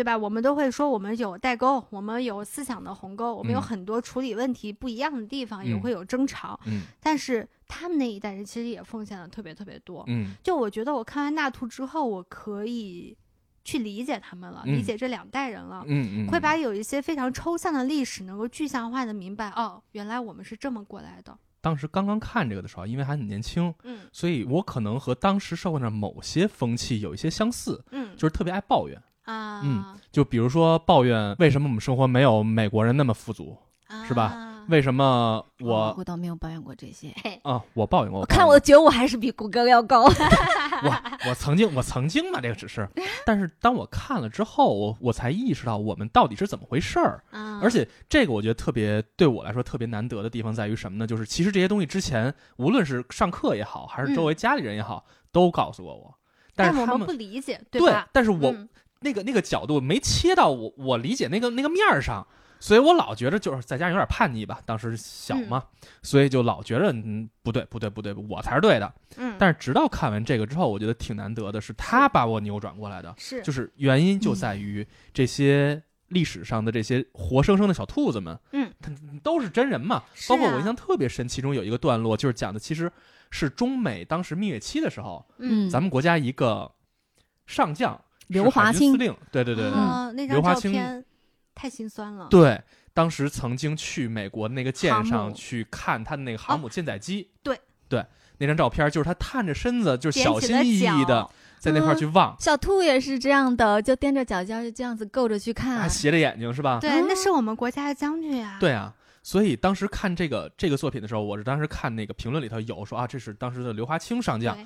[0.00, 0.16] 对吧？
[0.16, 6.58] 我们都会说我们有代沟，我们有思想的鸿沟，我们有嗯很多处理问题不一样的地方，也嗯会有争吵。
[6.66, 10.02] 嗯但是他们那一代人其实也奉献了特别特别多。
[10.06, 13.14] 嗯就我觉得我看完《纳兔》之后，我可以
[13.62, 15.84] 去理解他们了，嗯理解这两代人了。
[15.86, 21.36] 嗯嗯，会把有一些非常抽象的历史能够具象化的明白，哦，原来我们是这么过来的。
[21.60, 28.98] 当时刚刚看这个的时候，因为还很年轻，嗯所以我可能和当时社会上某些风气有一些相似，嗯，就是特别爱抱怨。
[29.30, 33.56] 啊，嗯就比如说抱怨为什么我们生活没有美国人那么富足，
[34.08, 37.12] 是吧啊为什么我哦我倒没有抱怨过这些。
[37.22, 40.04] 嘿 啊我抱怨过，我看我的觉悟还是比谷歌要高。
[40.82, 42.88] 我我曾经我曾经嘛，这个只是，
[43.26, 47.22] 但是当我看了之后，我我才意识到我们到底是怎么回事儿。
[47.30, 51.06] 啊，而且这个我觉得特别对我来说特别难得的地方在于什么呢？
[51.06, 56.14] 就是其实这些东西之前无论是上课也好，还是周围家里人也好，都告诉过我，
[56.54, 58.08] 但但我们是他们不理解，对吧？
[58.12, 58.68] 但是我、嗯
[59.00, 62.26] 那个那个角度没切到我我理解那个那个面儿上，
[62.58, 65.64] 所以我老觉得就是再加上有点叛逆吧，当时小嘛，
[66.02, 68.92] 所以就老觉得嗯不对不对不对，我才是对的。
[69.16, 73.42] 嗯，但是直到看完这个之后，我觉得挺难得的，是他把我扭转过来的，是。
[73.42, 79.96] 就是原因就在于这些历史上的这些活生生的小兔子们，嗯，它都是真人嘛。
[79.96, 82.92] 啊包括我印象特别深，其中有一个段落就是讲的其实
[83.30, 86.70] 是中美当时蜜月期的时候，嗯，咱们国家一个
[87.46, 87.98] 上将
[88.30, 91.04] 刘华清司令，对对对对、啊，那张刘华清照片
[91.54, 92.28] 太心酸了。
[92.30, 92.60] 对，
[92.94, 98.04] 当时曾经去美国那个舰上去看他的那个航母舰载机，对对，
[98.38, 105.88] 那张照片就是他探着身子，就是小心翼翼的在那块去望，小兔也是这样的，就踮着脚尖就这样子够着去看还。
[105.88, 106.78] 斜着眼睛是吧？
[106.80, 108.56] 对，那啊是我们国家的将军啊。
[108.60, 114.56] 对啊，所以当时看这个这个作品的时候，我是当时看那个评论里头有说啊，这是当时的刘华清上将，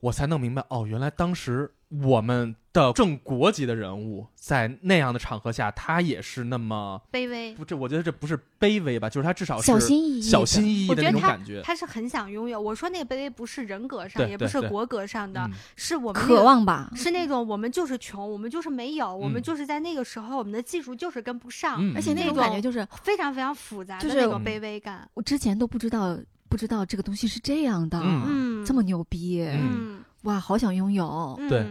[0.00, 1.68] 我才弄明白哦，原来当时
[2.02, 7.54] 我们的正国级的人物在那样的场合下，他也是那么卑微。
[7.54, 11.62] 不，这我觉得这不是卑微吧，就是他至少是小心翼翼小心翼翼的那我觉得他种感觉。
[11.62, 12.60] 他是很想拥有。
[12.60, 16.90] 我说那个卑微不是人格上，也不是国格上的，嗯是我们渴望吧？
[16.96, 25.08] 是那种我们就是穷，我们就是没有，我们嗯就是在那个时候我们的技术就是跟不上，嗯，而且那那种种感觉就是非常非常复杂的就是那种嗯卑微感。
[25.14, 31.36] 我之前都不知道，不知道这个东西是这样的，嗯嗯，这么牛逼，嗯，哇，好想拥有。
[31.38, 31.66] 嗯，对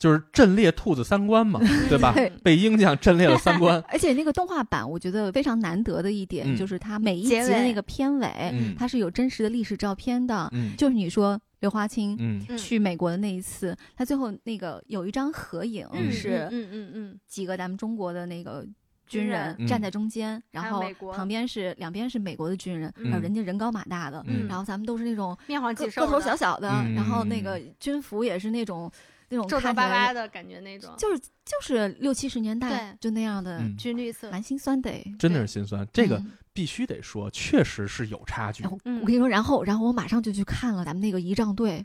[0.00, 1.60] 就是震裂兔子三观嘛，
[1.90, 2.12] 对吧？
[2.16, 2.32] 对。
[2.42, 3.78] 被鹰将震裂了三观。
[3.92, 6.56] 而且那个动画版，我觉得非常难得的一点、嗯。
[6.56, 8.74] 就是它每一集的那个片尾，嗯。
[8.78, 10.48] 它是有真实的历史照片的。
[10.52, 10.74] 嗯。
[10.76, 12.18] 就是你说刘华清
[12.56, 18.66] 去美国的那一次，他最后那个有一张合影，嗯是嗯嗯嗯几个咱们中国的那个。
[19.06, 19.66] 军军人。
[19.66, 23.10] 站在中间，然后旁边是两边是美国的军人，嗯。
[23.10, 24.46] 然后人家人高马大的，嗯。
[24.48, 26.94] 然后咱们都是那种嗯，面黄个肌瘦，个头小小的，嗯。
[26.94, 28.88] 然后那个军服也是那种
[29.30, 34.30] 那种皱皱巴巴的感觉那种，就是就是六七十年代就那样的，嗯军绿色。
[34.30, 34.92] 蛮心酸的。
[35.18, 35.86] 真的是心酸。
[35.92, 38.70] 这个嗯必须得说，确实是有差距然。
[38.70, 41.84] 后嗯我跟你说，然后然后我马上就去看了咱们那个仪仗队，哦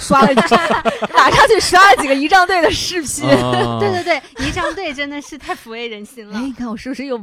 [0.00, 0.28] 刷了
[1.14, 3.28] 马上去刷了几个仪仗队的视频。
[3.28, 6.42] 啊 对对对，仪仗队真的是太抚慰人心了哎，。
[6.42, 7.20] 你看我是不是又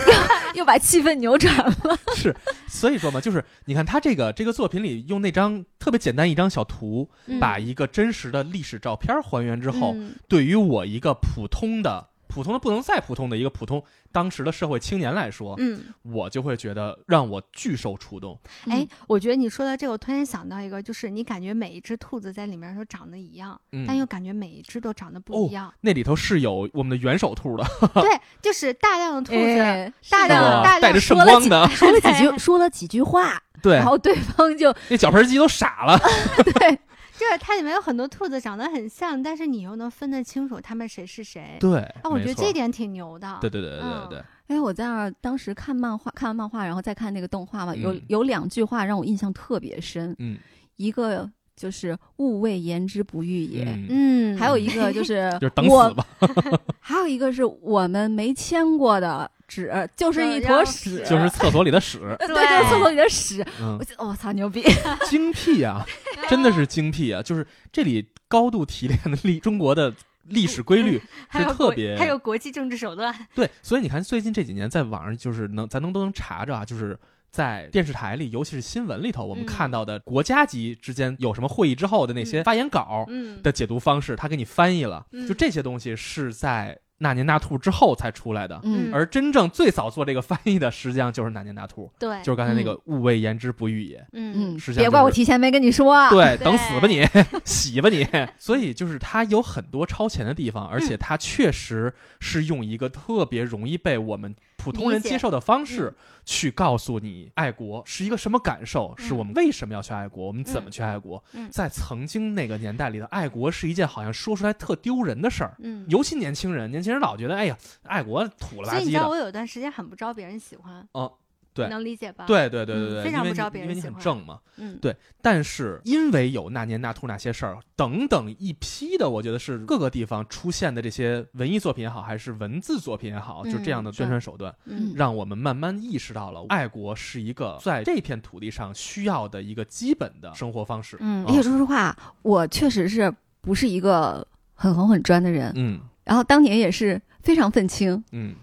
[0.54, 1.98] 又把气氛扭转了？
[2.14, 2.34] 是，
[2.68, 18.38] 所以说嘛，就是你看他这个这个作品里用那张特别简单一张小图，嗯把一个真实的历史照片还原之后，嗯对于我一个普通的、普通的不能再普通的一个普通当时的社会青年来说，嗯，我就会觉得让我巨受触动。
[18.68, 25.72] 哎，我觉得你说到这个，我突然想到一个，就是你感觉每一只兔子在里面都长得一样，嗯，但又感觉每一只都长得不一样。
[25.80, 28.10] 那里头是有我们的元首兔的，对，
[28.42, 30.50] 就是大量的兔子，哎大量的。
[30.50, 33.76] 量大量带着圣光的， 说了几句说了几句话，对。
[33.76, 35.98] 然，后对方就那脚盆鸡都傻了。
[36.44, 36.74] 对。
[36.74, 36.85] 就
[37.32, 41.56] 是它里面有很多兔子长得很像，但是你又能分得清楚它们谁是谁。
[41.60, 43.38] 对，啊，我觉得这点挺牛的。
[43.40, 50.38] 对对对对对嗯因为，我在那儿当时看漫画，看完漫画，然后再看那个动画嘛，有嗯有两句话让我印象特别深，嗯
[50.76, 56.06] 一个就是“勿谓言之不欲也”，嗯，嗯，还有 一个就是就是等我死吧，
[56.78, 63.46] 还有一个是我们没签过的纸，就是一坨屎，嗯就是厕所里的屎，对，就是厕所里的屎。
[63.60, 64.62] 嗯我，觉得我操牛逼！
[65.08, 65.84] 精辟啊，
[66.28, 67.22] 真的是精辟啊！
[67.22, 69.92] 就是这里高度提炼的历中国的
[70.24, 71.00] 历史规律，
[71.32, 73.14] 是特别还有国际政治手段。
[73.34, 76.98] 对，所以你看最近这几年在网上就是能咱能都能查着啊，就是。
[77.28, 85.04] 在电视台里，尤其是新闻里头，我们嗯看到的国家级之间有什么会议之后的那些嗯发言稿嗯，的解读方式，他给你翻译了。
[85.12, 88.60] 嗯就这些东西是在那年那兔之后才出来的。
[88.64, 94.04] 嗯而真正最早做这个翻译的，实际上就是那年那兔，对，就是刚才那个“勿谓言之不欲也”。
[94.14, 96.08] 嗯嗯，实际上别怪我就是提前没跟你说。
[96.10, 97.06] 对，对等死吧你，
[97.44, 98.06] 洗吧你。
[98.38, 104.34] 所以就是它有很多超前的地方，而且它确实是用一个特别容易被我们
[104.66, 111.22] 普通人接受的方式去告诉你爱国是一个什么感受，是我们为什么要去爱国，我们怎么去爱国。
[111.34, 111.48] 嗯。
[111.52, 115.54] 在曾经那个年代里的爱国是一件好像说出来特丢人的事儿。
[115.60, 118.80] 嗯，尤其年轻人，年轻人老觉得，哎呀，爱国土了吧唧的。
[118.80, 121.12] 所以你知道我有段时间很不招别人喜欢，哦，
[121.56, 124.38] 对能理解吧？，对对对对对，嗯非常不招你因为你很正嘛。
[124.58, 140.96] 嗯，对，但是因为有那年那兔那些事儿等等一批的，我觉得是各个地方出现的这些文艺作品也好，还是文字作品也好，就这样的嗯宣传手段，嗯让我们慢慢意识到了爱国是一个在这片土地上需要的一个基本的生活方式。
[141.00, 148.02] 嗯哦而且说实话，我确实是不是一个很红很专的人，嗯然后当年也是非常愤青。
[148.12, 148.34] 嗯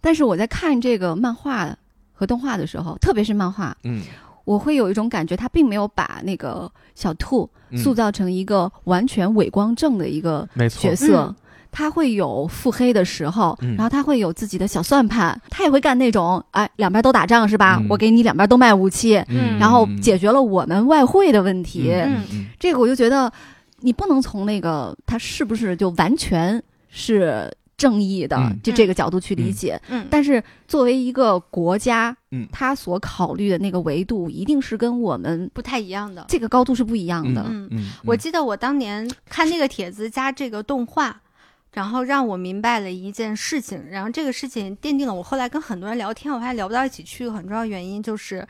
[0.00, 1.74] 但是我在看这个漫画
[2.24, 4.02] 和动画的时候，特别是漫画，嗯
[4.44, 11.26] 我会有一种感觉，他并没有把那个小兔嗯，塑造成一个完全伪光正的一个角，色。
[11.28, 11.34] 嗯
[11.76, 17.78] 他会有腹黑的时候，嗯然后他会有自己的小算盘，他也会干那种，哎，两边都打仗是吧？
[17.80, 21.90] 嗯我给你两边都卖武器，嗯然后解决了我们外汇的问题。
[21.92, 23.28] 嗯嗯这个我就觉得，
[23.80, 29.80] 你不能从那个他是不是就完全是正义的、嗯就这个角度去理解。
[29.88, 36.24] 嗯，但是作为一个国家，嗯他所考虑的那个维度，一定是跟我们不太一样的。
[36.28, 37.44] 这个高度是不一样的。
[37.48, 41.20] 嗯嗯，我记得我当年看那个帖子加这个动画，
[41.72, 48.46] 然后让我明白了一件事情，然后这个事情奠定了我后来跟很多人聊天，我还聊不到一起去，很重要原因就是。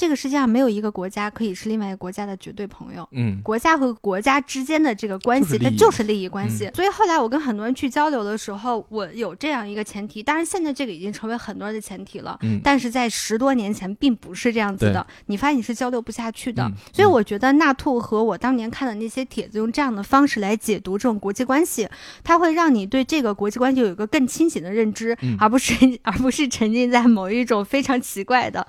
[0.00, 6.70] 这个世界上没有一个国家可以是另外一个国家的绝对朋友，嗯国家和国家之间的这个关系，它就是利益关系。
[6.74, 12.38] 所以后来我跟很多人去交流的时候，我有这样一个前提，当然现在这个已经成为很多人的前提了。
[12.40, 16.62] 嗯但是在十多年前并不是这样子的，你发现你是交流不下去的。
[16.62, 21.86] 嗯所以我觉得纳兔和我当年看的那些帖子，用这样的方式来解读这种国际关系，
[22.24, 28.66] 它会让你对这个国际关系有一个更清醒的认知，嗯而不是 而不是沉浸在某一种非常奇怪的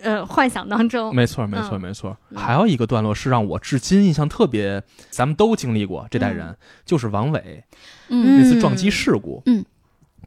[0.00, 1.14] 呃幻想当中。
[1.14, 2.16] 没错，没错，嗯没错。
[2.30, 7.62] 嗯还有一个段落是让我至今印象特别，咱们都经历过这代人，嗯就是王伟
[8.08, 9.42] 嗯那次撞击事故。
[9.46, 9.64] 嗯。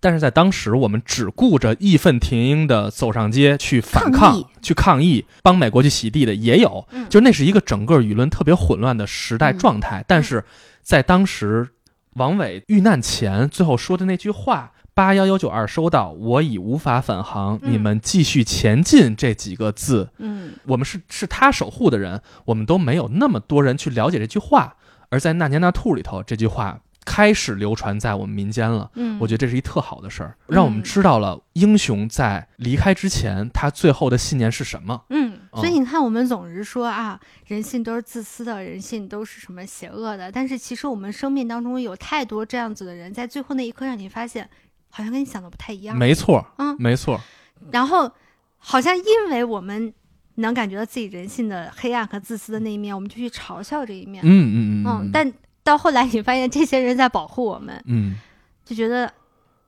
[0.01, 10.03] 但是在当时，我们只顾着义愤填膺的走上街去反抗抗、去抗议，帮美国去洗地的也有，嗯就那是一个整个舆论特别混乱的时代状态。
[10.07, 10.43] 但是
[10.83, 11.67] 在当时，
[12.13, 14.71] 王伟遇难前最后说的那句话。
[14.95, 19.13] 八幺幺九二收到，我已无法返航，嗯你们继续前进。
[19.13, 24.77] 这几个字，嗯我们是是他守护的人，我们都没有那么多人去了解这句话，
[25.09, 28.89] 而在那年那兔里头，这句话开始流传在我们民间了。
[28.93, 35.03] 嗯，我觉得这是一特好的事儿，让我们知道了英雄在离开之前，他最后的信念是什么。
[35.09, 40.31] 嗯，所以嗯你看，我们总是说啊，人性都是自私的，人性都是什么邪恶的。
[40.31, 44.49] 但是其实我们生命当中有太多这样子的人，在最后那一刻让你发现，
[44.95, 45.97] 好像跟你想的不太一样。
[45.97, 47.19] 没错，嗯，没错，
[47.69, 48.09] 然后
[48.57, 49.93] 好像因为我们
[50.35, 54.23] 能感觉到自己人性的黑暗和自私的那一面，我们就去嘲笑这一面。
[54.25, 55.33] 嗯嗯嗯嗯，但
[55.65, 58.15] 到后来你发现这些人在保护我们，嗯，
[58.63, 59.11] 就觉得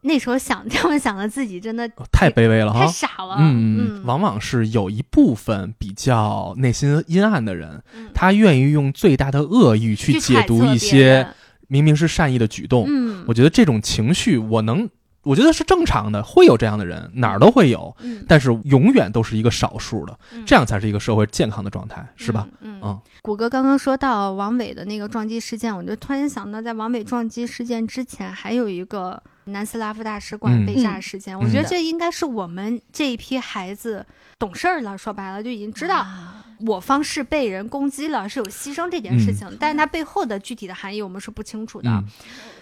[0.01, 2.87] 那时候想这么想的自己真的太卑微了哈太。
[2.87, 3.35] 傻了。
[3.37, 11.27] 嗯嗯，往往是有一部分比较内心阴暗的人，嗯他愿意用最大的恶意去去解读一些
[11.67, 12.85] 明明是善意的举动。
[12.87, 14.89] 嗯，我觉得这种情绪，我能，
[15.27, 22.47] 我觉得是正常的，会有这样的人，哪儿都会有，嗯但是永远都是一个少数的，嗯这样才是一个社会健康的状态，是吧？？
[22.61, 31.35] 嗯嗯谷歌刚刚说到王伟的那个撞击事件，我就突然想到，在王伟撞击事件之前，还有一个南斯拉夫大使馆嗯被炸事件。
[31.35, 34.05] 嗯我觉得这应该是我们这一批孩子
[34.39, 41.89] 懂事儿了，说白了就已经知道啊我方是被人攻击了，是有牺牲这件事情，但是它背后的具体的含义我们是不清楚的。
[41.89, 42.03] 嗯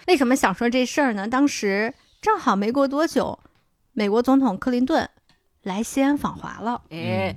[0.06, 1.26] 为什么想说这事儿呢？
[1.26, 1.92] 当时
[2.26, 3.38] 正好没过多久，
[3.92, 5.08] 美国总统克林顿
[5.62, 6.82] 来西安访华了。
[6.90, 7.36] 哎，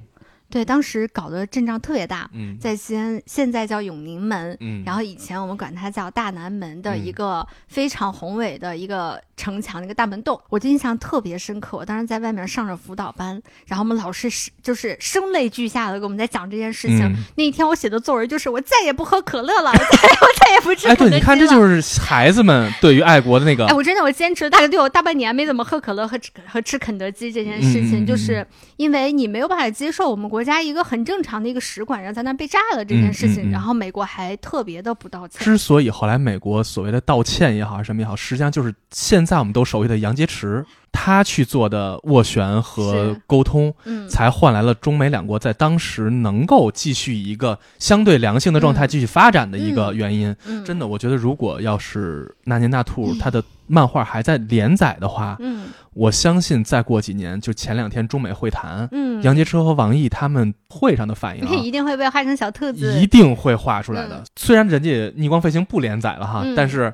[0.50, 7.06] 对，当时搞得阵仗特别大，嗯，在西安现在叫永宁门，嗯，然后以前我们管它叫大南门的嗯。
[7.06, 11.78] 一个非常宏伟的一个城墙，那个大门洞，我就印象特别深刻。
[11.78, 17.00] 我当时在外面上着辅导班，然后我们老师是就是声泪俱下的给我们在讲这件事情。
[17.04, 19.84] 嗯那一天我写的作文就是我再也不喝可乐了，我再
[20.20, 28.46] 我再也不吃哎，对，你看，这就是孩子们对于爱国的那个哎，，我真的我坚持了大概对我大半年没怎么喝可乐和吃和吃肯德基这件事情，就是
[28.76, 35.44] 因为你没有办法接受我们国家一个很正常的一个使馆然后在那被炸了这件事情，然后美国还特别的不道歉。
[35.46, 48.88] 之所以后来美国所谓的道歉也好，什么也好，实际上就是现在我们都熟悉的杨洁篪，他去做的斡旋和沟通，嗯，才换来了中美两国在当时能够继续以一个相对良性的状态嗯。
[48.88, 49.96] 继续发展的一个嗯。
[49.96, 50.36] 原因。
[50.48, 50.66] 嗯。
[50.66, 55.68] 真的，我觉得如果要是那年那兔它的漫画还在连载的话，嗯。
[55.94, 64.16] 我相信再过几年，就前两天中美会谈，嗯，杨洁篪和王毅他们会上的反应、啊， 一定会被画成小兔子，一定会画出来的。
[64.16, 64.26] 嗯。
[64.36, 66.56] 虽然人家逆光飞行不连载了哈，嗯。
[66.56, 66.92] 但是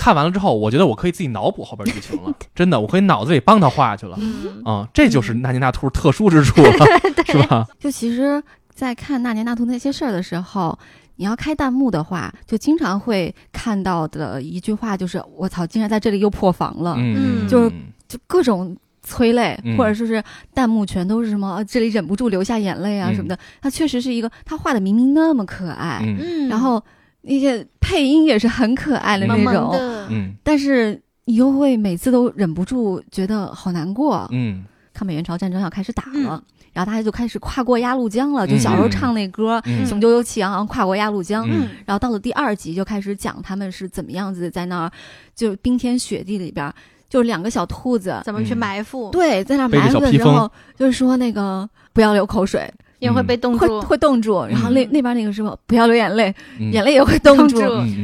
[0.00, 4.16] 看完了之后，我觉得我可以自己脑补后边剧情了， 真的，我可以脑子里帮他画下去了。
[4.18, 6.72] 嗯啊、这就是纳尼纳兔特殊之处了，
[7.26, 7.66] 是吧？
[7.78, 8.42] 就其实，
[8.74, 10.78] 在看纳尼纳图那些事儿的时候，
[11.16, 17.70] 你要开弹幕的话，就经常会看到的一句话就是“我操，竟然在这里又破防了”，嗯，就是
[18.08, 18.74] 就各种。
[19.02, 20.22] 催泪，嗯或者说是
[20.52, 23.36] 弹幕全都是什么，呃这里忍不住流下眼泪啊嗯什么的。
[23.62, 26.80] 它确实是一个，他画的明明那么可爱，嗯嗯，然后
[27.22, 29.72] 那些配音也是很可爱的那萌萌种，
[30.10, 30.34] 嗯。
[30.42, 34.26] 但是你又会每次都忍不住觉得好难过。
[34.30, 34.64] 嗯。
[34.92, 36.24] 抗美援朝战争要开始打嗯。
[36.24, 36.42] 了，
[36.72, 41.68] 然后大家就开始跨过鸭绿江了，就小时候唱那歌嗯“雄赳赳气昂昂跨过鸭绿江”，嗯。
[41.86, 44.92] 然后到了第二集就开始讲他们是怎么样子在那儿，
[45.34, 46.74] 就冰天雪地里边儿，
[47.08, 52.70] 就是两个小兔子，怎么去嗯埋伏？，对，在那儿埋伏的时候，就是说那个不要流口水，
[53.00, 54.90] 因为会被冻住，会冻住，然后那嗯。
[54.92, 56.70] 那边那个说不要流眼泪，嗯。
[56.70, 57.58] 眼泪也会冻住，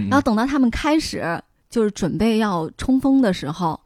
[0.09, 1.40] 然后等到他们开始
[1.70, 3.78] 就是准备要冲锋的时候，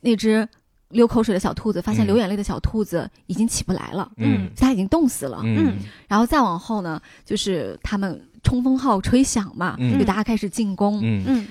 [0.00, 0.48] 那只
[0.88, 2.06] 流口水的小兔子发现嗯。
[2.06, 4.48] 流眼泪的小兔子已经起不来了，嗯。
[4.56, 5.40] 它已经冻死了。
[5.44, 5.78] 嗯。
[6.08, 9.98] 然后再往后呢，就是他们冲锋号吹响嘛，嗯。
[9.98, 11.00] 就大家开始进攻。
[11.02, 11.24] 嗯。
[11.26, 11.46] 嗯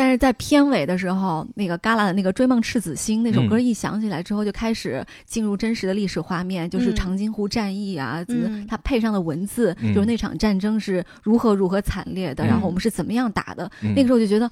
[0.00, 3.62] 但是在片尾的时候，那个旮旯的那个《追梦赤子心》那首歌嗯。
[3.62, 6.94] 一响起来之后，就开始进入真实的历史画面，就是嗯。
[6.94, 8.24] 长津湖战役啊，
[8.66, 9.92] 它配上的文字，嗯。
[9.92, 12.46] 就是那场战争是如何如何惨烈的，嗯。
[12.46, 13.70] 然后我们是怎么样打的。
[13.82, 13.92] 嗯。
[13.94, 14.50] 那个时候就觉得，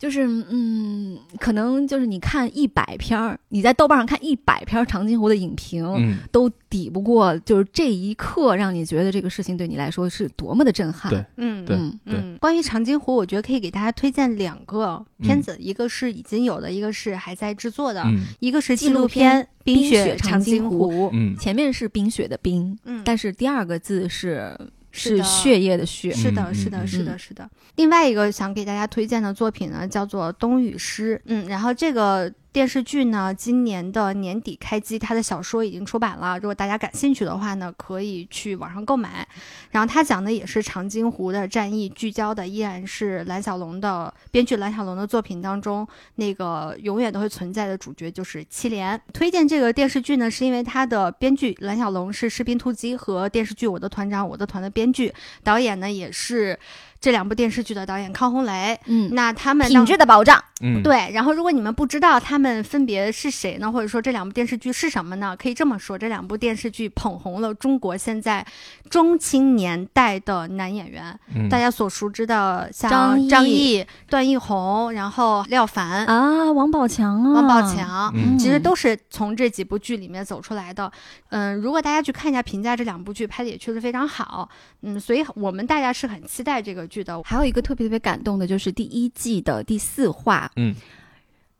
[0.00, 11.12] 就是嗯，可能就是你看一百篇儿，你在豆瓣上看一百篇长津湖的影评，嗯都抵不过，就是这一刻让你觉得这个事情对你来说是多么的震撼。
[11.12, 21.06] 对嗯对嗯嗯，关于长津湖，我觉得可以给大家推荐两个片子，一个是已经有的，一个是还在制作的，嗯一个是纪纪录录片《冰冰雪长津湖，湖》。
[21.12, 24.56] 嗯前面是冰雪的冰，嗯，但是第二个字是
[24.90, 26.12] 是的血液的血。
[26.12, 27.50] 是的，嗯是的，嗯是的，嗯是的。
[27.76, 31.16] 另外一个想给大家推荐的作品呢，叫做《冬雨诗》。
[31.26, 36.36] 嗯，然后这个电视剧呢，今年的年底开机，它的小说已经出版了。
[36.38, 39.26] 如果大家感兴趣的话呢，可以去网上购买。
[39.70, 45.86] 然后它讲的也是长津湖的战役，聚焦的依然是蓝小龙的编剧蓝小龙的作品当中
[46.16, 49.00] 那个永远都会存在的主角，就是七连。
[49.12, 56.58] 推荐这个电视剧呢，是因为它的编剧蓝小龙是《士兵突击》和电视剧《我的团长我的团》的编剧，导演呢也是
[57.00, 58.78] 这两部电视剧的导演康洪雷。
[58.86, 60.42] 嗯，那他们品质的保障。
[60.62, 65.34] 嗯，对，然后如果你们不知道他们分别是谁呢，或者说这两部电视剧是什么呢？
[65.34, 68.46] 可以这么说，这两部电视剧捧红了中国现在
[68.90, 71.48] 中青年代的男演员，嗯。
[71.48, 73.28] 大家所熟知的像张译。
[73.28, 78.12] 张译、段奕宏，然后廖凡、啊，王宝强啊，王宝强。
[78.14, 78.36] 嗯。
[78.38, 80.92] 其实都是从这几部剧里面走出来的，
[81.30, 84.46] 嗯，如果大家去看一下评价，这两部剧拍的也确实非常好，
[84.82, 87.22] 嗯，所以我们大家是很期待这个剧的。
[87.22, 90.74] 还有一个特别特别感动的，就是第一季的第四话，嗯，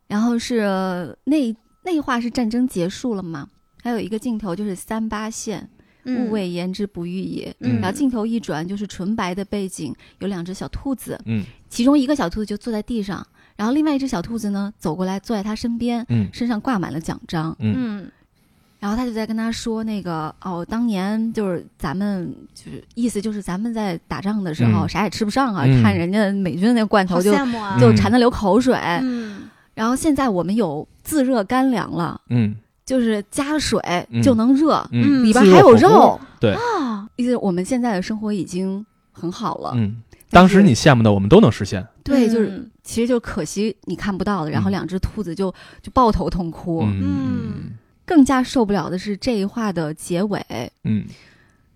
[0.07, 3.49] 然后是那那一话是战争结束了嘛？
[3.83, 5.67] 还有一个镜头就是三八线，
[6.05, 7.57] 嗯勿谓言之不欲也。
[7.61, 13.27] 嗯然后镜头一转，就是纯白的背景，有两只小兔子，嗯其中一个小兔子就坐在地上，
[13.57, 18.13] 然后另外一只小兔子呢走过来坐在他身边，嗯身上挂满了奖章，嗯嗯
[18.81, 24.89] 然后他就在跟他说那个哦，当年就是咱们就是意思就是咱们在打仗的时候、嗯。
[24.89, 25.83] 啥也吃不上啊，嗯。
[25.83, 29.43] 看人家美军的那个罐头就啊，就馋得流口水，嗯。
[29.75, 32.19] 然后现在我们有自热干粮了。
[32.31, 32.57] 嗯。
[32.87, 33.79] 就是加水
[34.11, 34.23] 嗯。
[34.23, 36.19] 就能热，嗯，里边还有肉。
[36.41, 36.55] 对。
[36.55, 39.73] 啊，意思我们现在的生活已经很好了。
[39.75, 41.87] 嗯，当时你羡慕的我们都能实现。
[42.03, 44.51] 对，就是嗯其实就可惜你看不到的。
[44.51, 44.73] 然后嗯。
[44.73, 46.83] 两只兔子就就抱头痛哭。
[46.87, 47.73] 嗯
[48.11, 50.45] 更加受不了的是这一话的结尾，
[50.83, 51.07] 嗯。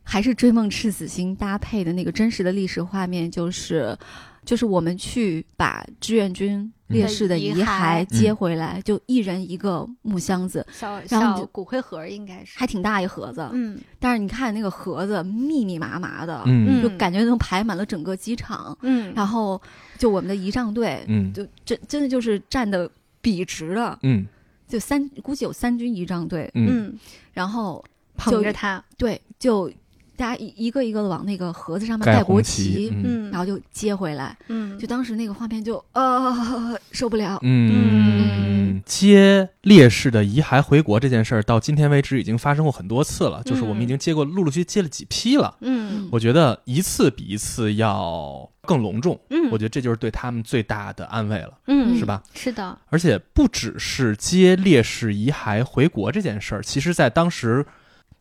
[0.06, 3.96] 还是《追梦赤子心》搭配的那个真实的历史画面，就是
[4.44, 8.04] 就是我们去把志愿军烈士的遗遗骸。
[8.04, 13.48] 骸接回来，就一人一个木箱子，小然后就小骨灰盒应该是，还挺大一盒子。
[13.54, 13.80] 嗯。
[13.98, 16.82] 但是你看那个盒子密密麻麻的，嗯。
[16.82, 18.76] 就感觉能排满了整个机场。
[18.82, 19.58] 嗯，然后
[19.96, 21.32] 就我们的仪仗队，嗯。
[21.32, 22.90] 就真真的就是站的
[23.22, 24.26] 笔直的，嗯
[24.66, 26.88] 就三估计有三军仪仗队，嗯。
[26.88, 26.98] 嗯。
[27.32, 27.84] 然后
[28.16, 29.70] 捧着他，对就
[30.16, 34.36] 大家一一个一个的往那个盒子上面盖盖国旗，嗯嗯然后就接回来。
[34.48, 37.38] 嗯，就当时那个画面就呃受不了。
[37.42, 45.56] 嗯，接烈士的遗骸回国这件事儿，到今天为止已经发生过很多次了，就是我们已经接过，陆陆续续接了几批了。
[45.60, 52.22] 嗯我觉得一次比一次要更隆重，嗯，我觉得这就是对他们最大的安慰了，嗯是吧？
[52.34, 57.64] 是的，而且不只是接烈士遗骸回国这件事儿，其实在当时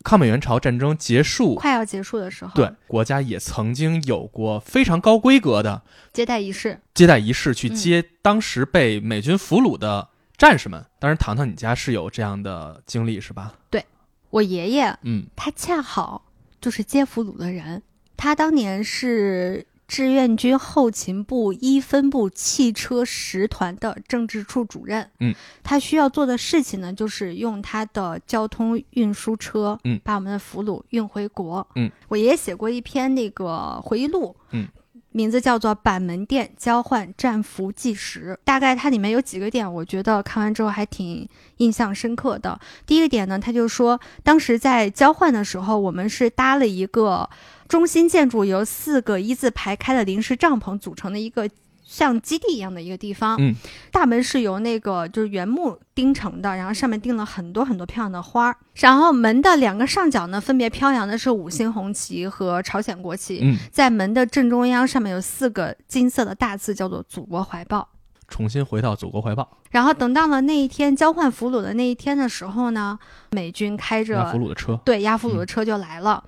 [0.04, 5.82] 抗美援朝战争结束，快要结束的时候，对国家也曾经有过非常高规格的
[6.12, 10.84] 接待仪式，接待仪式，去嗯接当时被美军俘虏的战士们。
[10.98, 13.54] 当然，糖糖你家是有这样的经历是吧？
[13.70, 13.84] 对
[14.28, 16.26] 我爷爷嗯他恰好
[16.60, 17.82] 就是接俘虏的人，
[18.16, 25.10] 他当年是志愿军后勤部一分部汽车十团的政治处主任。
[25.20, 31.66] 嗯，他需要做的事情呢，就是用他的交通运输车，嗯把我们的俘虏运回国。
[31.74, 34.34] 嗯，我爷爷写过一篇那个回忆录。
[34.50, 34.68] 嗯。
[35.16, 41.28] 名字叫做《板门店交换战俘纪实》，大概它里面有几个点，我觉得看完之后还挺
[41.58, 42.58] 印象深刻的。
[42.84, 47.30] 第一个点呢，他就说，当时在交换的时候，我们是搭了一个
[47.68, 51.48] 中心建筑，由四个一字排开的临时帐篷组成的一个
[51.84, 53.36] 像基地一样的一个地方。
[53.38, 53.54] 嗯，
[53.90, 58.56] 大门是由那个就是原木钉成的，然后上面钉了很多很多漂亮的花儿。
[58.74, 63.40] 然后门的两个上角呢，分别飘扬的是五星红旗和朝鲜国旗。
[63.42, 67.88] 嗯，在门的正中央，上面有四个金色的大字，叫做“祖国怀抱”。
[68.26, 72.98] 重新回到祖国怀抱，然后等到了那一天交换俘虏的那一天的时候呢，
[73.32, 76.24] 美军开着押俘虏的车，对，押俘虏的车就来了。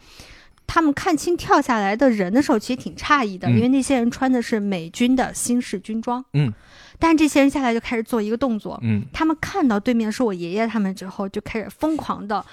[0.67, 6.25] 他们看清跳下来的人的时候，其实挺诧异的，嗯因为那些人穿的是美军的新式军装。
[6.33, 6.53] 嗯，
[6.99, 12.45] 但是这些人下来就开始做一个动作，嗯，他们看到对面是我爷爷他们之后，就开始疯狂的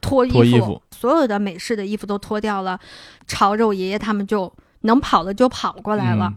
[0.00, 2.78] 脱衣服，衣服所有的美式的衣服都脱掉了，
[3.26, 4.52] 朝着我爷爷他们就
[4.82, 6.34] 能跑的就跑过来了。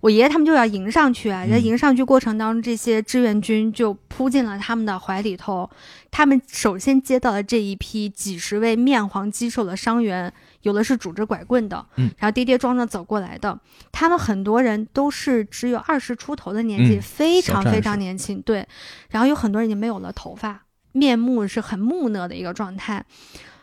[0.00, 5.68] 我爷爷他们就要迎上去啊，嗯在迎上去过程当中，这些志愿军就扑进了他们的怀里头。
[6.10, 10.32] 他们首先接到了这一批几十位面黄肌瘦的伤员，
[10.62, 13.58] 有的是拄着拐棍的，嗯然后跌跌撞撞走过来的。
[13.92, 18.42] 他们很多人都是只有二十出头的年纪，嗯非常非常年轻。
[18.42, 18.66] 对，
[19.10, 23.04] 然后有很多人已经没有了头发，面目是很木讷的一个状态，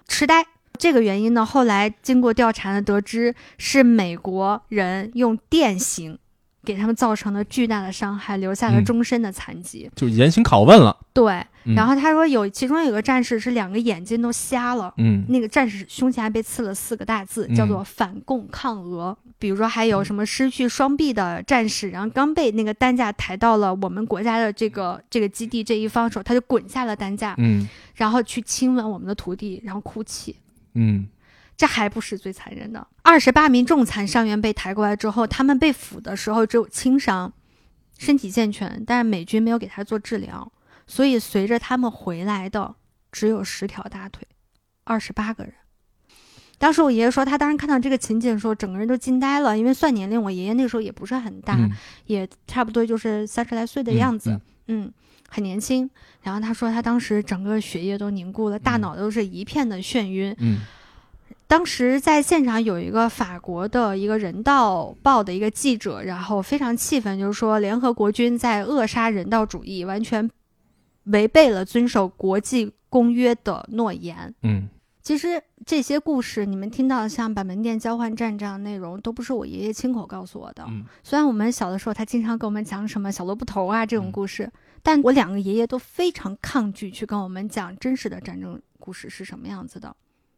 [0.07, 0.45] 痴呆。
[0.77, 6.19] 这个原因呢，后来经过调查呢，得知是美国人用电刑
[6.65, 9.89] 给他们造成了巨大的伤害，留下了嗯终身的残疾。
[9.95, 10.97] 就严刑拷问了。
[11.13, 11.75] 对，嗯。
[11.75, 14.93] 然后他说有其中有个战士是两个眼睛都瞎了。
[14.97, 15.25] 嗯。
[15.29, 17.55] 那个战士胸前还被刺了四个大字，嗯。
[17.55, 19.17] 叫做“反共抗俄”。
[19.37, 27.67] 比如说，还有什么失去双臂的战士，然后刚被那个担架抬到了我们国家的这个这个基地这一方的时候，他就滚下了担架，嗯。
[27.95, 30.35] 然后去亲吻我们的土地，然后哭泣。
[30.73, 31.07] 嗯。
[31.57, 37.31] 这还不是最残忍的，二十八名重残伤员被抬过来之后，他们被俘的时候只有轻伤，
[37.97, 40.51] 身体健全，但是美军没有给他做治疗，
[40.87, 42.75] 所以随着他们回来的
[43.11, 44.27] 只有十条大腿，
[44.83, 45.53] 二十八个人。
[46.57, 51.69] 当时我爷爷说，他当时看到这个情景的时候，整个人都惊呆了，因为算年龄，我爷爷那个时候也不是很大，嗯
[52.05, 54.93] 也差不多就是三十来岁的嗯样子，嗯嗯，
[55.27, 55.89] 很年轻。
[56.21, 60.35] 然后他说，他当时整个血液都凝固了，大嗯脑都是一片的眩晕。
[60.39, 60.61] 嗯
[61.47, 70.27] 当时在现场有一个法国的一个人道报的一个记者，然后非常气愤，就是说联合国军在扼杀人道主义，完全
[71.05, 74.33] 违背了遵守国际公约的诺言。
[74.43, 74.69] 嗯
[75.01, 80.65] 其实这些故事你们听到的像板门店交换站这样的内容，都不是我爷爷亲口告诉我的。
[80.67, 84.51] 嗯虽然我们小的时候他经常跟我们讲什么小萝卜头啊这种嗯故事，
[84.81, 89.95] 但我两个爷爷都非常抗拒去跟我们讲真实的战争故事是什么样子的，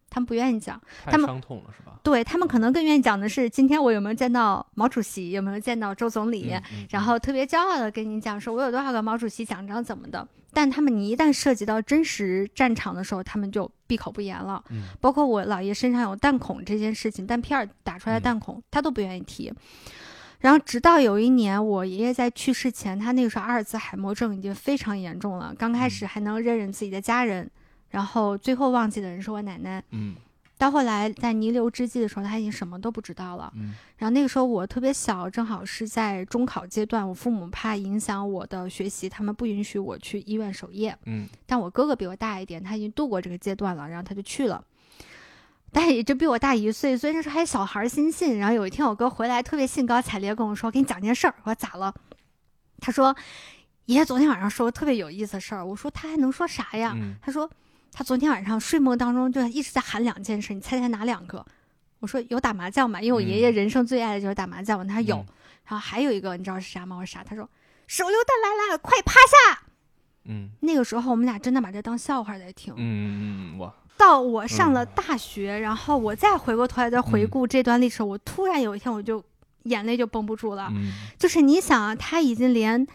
[0.10, 0.78] 他们不愿意讲。
[1.06, 1.98] 太他们伤痛了是吧？
[2.04, 10.28] 对他们可能更愿意讲的是今天我有没有见到毛主席，有没有见到周总理，嗯嗯然后特别骄傲的跟你讲说我有多少个毛主席奖章怎么的。
[10.58, 14.64] 但他们你一旦涉及到真实战场的时候，他们就闭口不言了。
[14.72, 19.54] 嗯包括我姥爷身上有弹孔这件事情，弹片儿打出来的嗯弹孔，他都不愿意提。
[20.40, 27.48] 然后直到有一年，我爷爷在去世前，他那个时候阿尔兹海默症已经非常严重了，刚开始嗯还能认认自己的家人，
[27.92, 29.84] 然后最后忘记的人是我奶奶。
[29.92, 30.16] 嗯
[30.58, 33.52] 到后来在弥留之际的时候，他已经什么都不知道了。
[33.56, 40.98] 嗯然后那个时候我特别小，正好是在中考阶段，我父母怕影响我的学习，他们不允许我去医院守夜。
[41.06, 44.64] 嗯但我哥哥比我大一点，他已经度过这个阶段了，然后他就去了。
[45.72, 48.40] 但也就比我大一岁，所以那时候还小孩儿心性。
[48.40, 51.94] 然后有一天我哥回来，特别兴高采烈跟我说：“给你讲件事儿。”我说咋了？
[52.80, 53.16] 他说
[53.86, 57.50] ：“爷爷昨天晚上说个特别有意思的事儿。”我说：“他还能说啥呀？”嗯他说
[57.98, 61.44] ：“他昨天晚上睡梦当中就一直在喊两件事，你猜猜哪两个？
[61.98, 64.86] 我说有打麻将嘛，因为我爷爷嗯人生最爱的就是打麻将嘛。
[64.86, 65.26] 他说有，嗯
[65.66, 66.96] 然后还有一个你知道是啥吗？
[66.96, 67.24] 我说啥？
[67.24, 67.50] 他说
[67.88, 69.62] 手榴弹来了，快趴下！
[70.26, 72.72] 嗯那个时候我们俩真的把这当笑话在听。
[72.78, 79.26] 嗯嗯嗯，哇，到我上了嗯大学，然后我再回过头来再回顾这段历史，我突然有一天我就
[79.64, 80.70] 眼泪就绷不住了。
[80.72, 82.86] 嗯就是你想啊，他已经连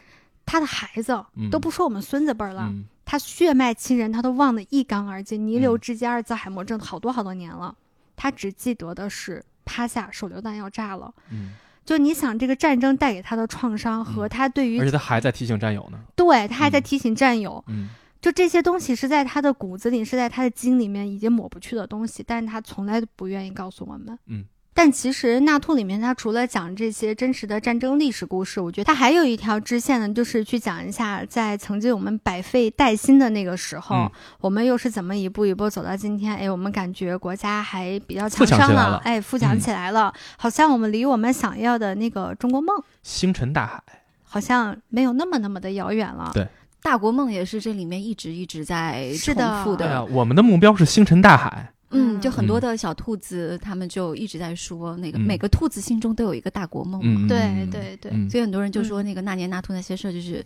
[0.46, 7.76] 他的孩子嗯都不说我们孙子辈儿了，嗯他血脉亲人他都忘得一干二净，弥留嗯之际阿尔兹海默症好多好多年了，
[8.16, 11.12] 他只记得的是趴下，手榴弹要炸了。
[11.28, 11.52] 嗯，
[11.84, 16.00] 就你想，这个战争带给他的创伤和嗯他对于、而且他还在提醒战友呢。
[16.16, 17.90] 对他还在嗯提醒战友，嗯
[18.22, 24.18] 就这些东西是在他的骨子里，是在他的筋里面已经抹不去的东西，但是他从来都不愿意告诉我们。
[24.28, 24.46] 嗯。
[24.74, 34.10] 但其实《纳兔》里面，它除了讲这些真实的战争历史故事，我觉得它还有一条支线呢，就是去讲一下在曾经我们百废待兴的那个时候，嗯
[34.40, 36.34] 我们又是怎么一步一步走到今天。
[36.34, 43.82] 哎，我们感觉国家还比较强盛了哎，富强嗯起来了，好像我们离我们想要的那个中国梦，星辰大海。
[44.24, 46.30] 好像没有那么那么的遥远了。
[46.32, 46.48] 对
[46.80, 50.04] 大国梦也是这里面一直一直在重复对啊，的。
[50.06, 51.70] 我们的目标是星辰大海。
[51.92, 52.62] 嗯，嗯就很多嗯。
[52.62, 55.20] 的小兔子，他们就一直在说，那个嗯。
[55.20, 57.20] 每个兔子心中都有一个大国梦嘛。
[57.24, 58.28] 嗯，对嗯对对嗯。
[58.30, 60.44] 所以很多人就说那个那年那兔那些事儿，就是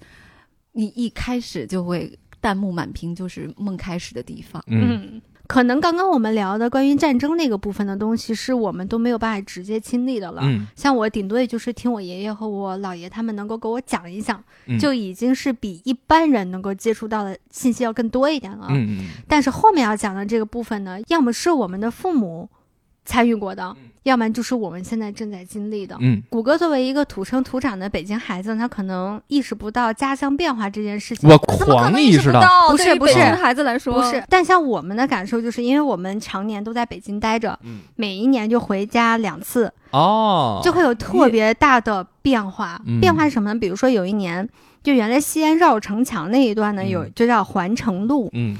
[0.72, 4.62] 你一开始就会弹幕满屏，就是梦开始的地方。
[4.66, 5.01] 嗯。
[5.14, 10.42] 嗯，可能刚刚我们聊的关于战争那个部分的东西，是我们都没有办法直接亲历的了。
[10.44, 18.66] 嗯像我顶多也就是听我爷爷和我姥爷他们能够给我讲一讲，嗯，就已经是比一般人能够接触到的信息要更多一点了。
[18.70, 22.49] 嗯嗯但是后面要讲的这个部分呢，要么是我们的父母
[23.07, 25.96] 参与过的，要不然就是我们现在正在经历的。
[26.00, 31.30] 嗯，谷歌作为一个土生土长的北京孩子，他可能意识不到家乡变化这件事情。
[31.30, 33.14] 我狂意识到，不是不是。
[33.14, 33.94] 孩子来说。
[33.94, 37.78] 不是，但像我们的感受，就是因为我们常年都在北京待着，嗯。
[37.94, 42.80] 每一年就回家两次，哦，就会有特别大的变化。
[42.84, 43.00] 嗯。
[43.00, 43.59] 变化是什么呢？
[43.59, 44.48] 比如说有一年，
[44.82, 46.88] 就原来西安绕城墙那一段呢，嗯。
[46.88, 48.57] 有就叫环城路，嗯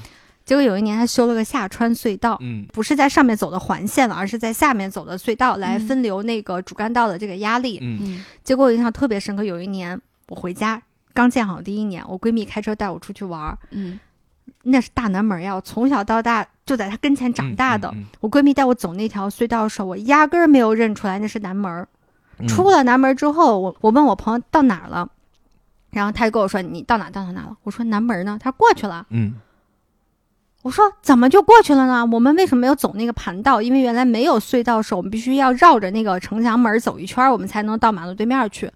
[0.47, 2.39] 结果有一年他修了个下穿隧道。
[2.41, 7.83] 嗯不是在上面走的环线了，而是在下面走的隧道来嗯分流那个主干道的这个压力。
[8.43, 10.81] 结果我印象特别深刻，有一年我回家
[11.13, 13.99] 刚建好第一年，我闺蜜开车带我出去玩儿，嗯
[14.63, 17.91] 那是大南门呀，我从小到大就在她跟前长大的。
[17.95, 21.87] 嗯我闺蜜带我走那条隧道的时候，我压根儿没有认出来那是南门
[22.47, 25.09] 出了南门之后，我我问我朋友到哪儿了，
[25.91, 27.57] 然后他就跟我说你到哪儿到哪儿哪了。
[27.65, 29.07] 我说南门呢，他说过去了。
[29.11, 29.35] 嗯
[30.67, 32.05] 我说怎么就过去了呢？
[32.11, 33.63] 我们为什么没有走那个盘道？
[33.63, 38.69] 因为原来没有隧道的时候，我们必须要绕着那个城墙门走一圈，我们才能到马路对面去。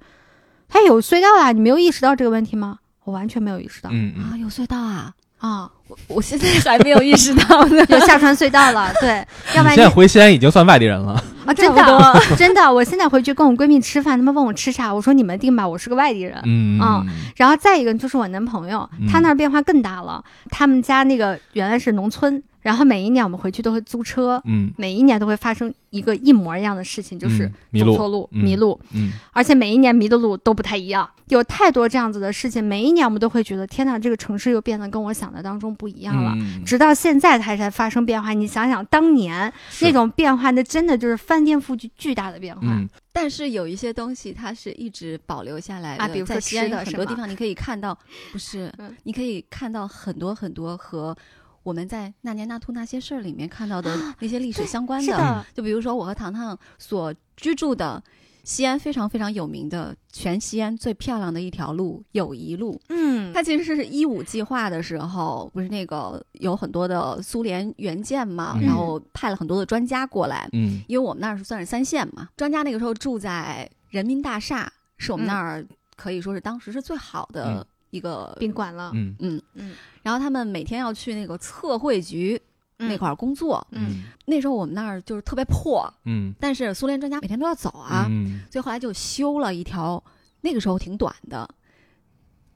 [0.68, 2.78] 它有隧道啊，你没有意识到这个问题吗？
[3.02, 5.12] 我完全没有意识到嗯嗯啊，有隧道啊！
[5.38, 7.84] 啊，我我现在还没有意识到呢。
[7.90, 8.92] 有下穿隧道了。
[9.00, 9.24] 对，
[9.54, 11.12] 要不然你现在回西安已经算外地人了。
[11.44, 16.38] 啊，真的真的，我现在回去跟我闺蜜吃饭，他们问我吃啥，我说你们定吧，我是个外地人。
[16.44, 20.22] 嗯嗯然后再一个就是我男朋友，他嗯那儿变化更大了。
[20.50, 32.62] 他们家那个原来是农村，然后每一年我们回去都会租车，嗯每一年都会发生一个一模一样的事情，就是嗯迷路走错路、嗯迷路，嗯而且每一年迷的路都不太一样，有太多这样子的事情。
[32.62, 36.32] 每一年我们都会觉得，天呐，这个城市又变得跟我想的当中不一样了。
[36.36, 36.62] 嗯。
[36.62, 39.50] 直到现在它才发生变化，你想想当年
[39.80, 42.60] 那种变化，那真的就是翻天覆地巨大的变化。
[42.64, 42.86] 嗯。
[43.10, 47.98] 但是有一些东西它是一直保留下来的，啊比如说在西安的很多地方你可以看到，
[48.30, 48.94] 不是，嗯。
[49.04, 51.16] 你可以看到很多很多和
[51.62, 58.02] 我们在那年那兔那些事儿里面看到的那些历史相关的，就比如说我和糖糖所居住的
[58.50, 78.36] 西安非常非常有名的全西安最漂亮的一条路友谊路，嗯，它其实是一五计划的时候，不是那个有很多的苏联援建嘛，嗯然后派了很多的专家过来，嗯因为我们那儿是算是三线嘛，专家那个时候住在人民大厦，是我们那儿可以说是当时是最好的嗯一个。
[78.40, 78.90] 宾馆了。
[78.94, 82.40] 嗯嗯嗯然后他们每天要去那个测绘局
[82.88, 83.66] 那块儿，工作。
[83.72, 90.02] 嗯那时候我们那儿就是特别破，嗯但是苏联专家每天都要走啊，嗯所以后来就修了一条
[90.40, 91.48] 那个时候挺短的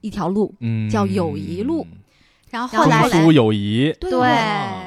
[0.01, 1.85] 一条路，嗯叫友谊路
[2.55, 4.19] 然后后来中苏友谊对对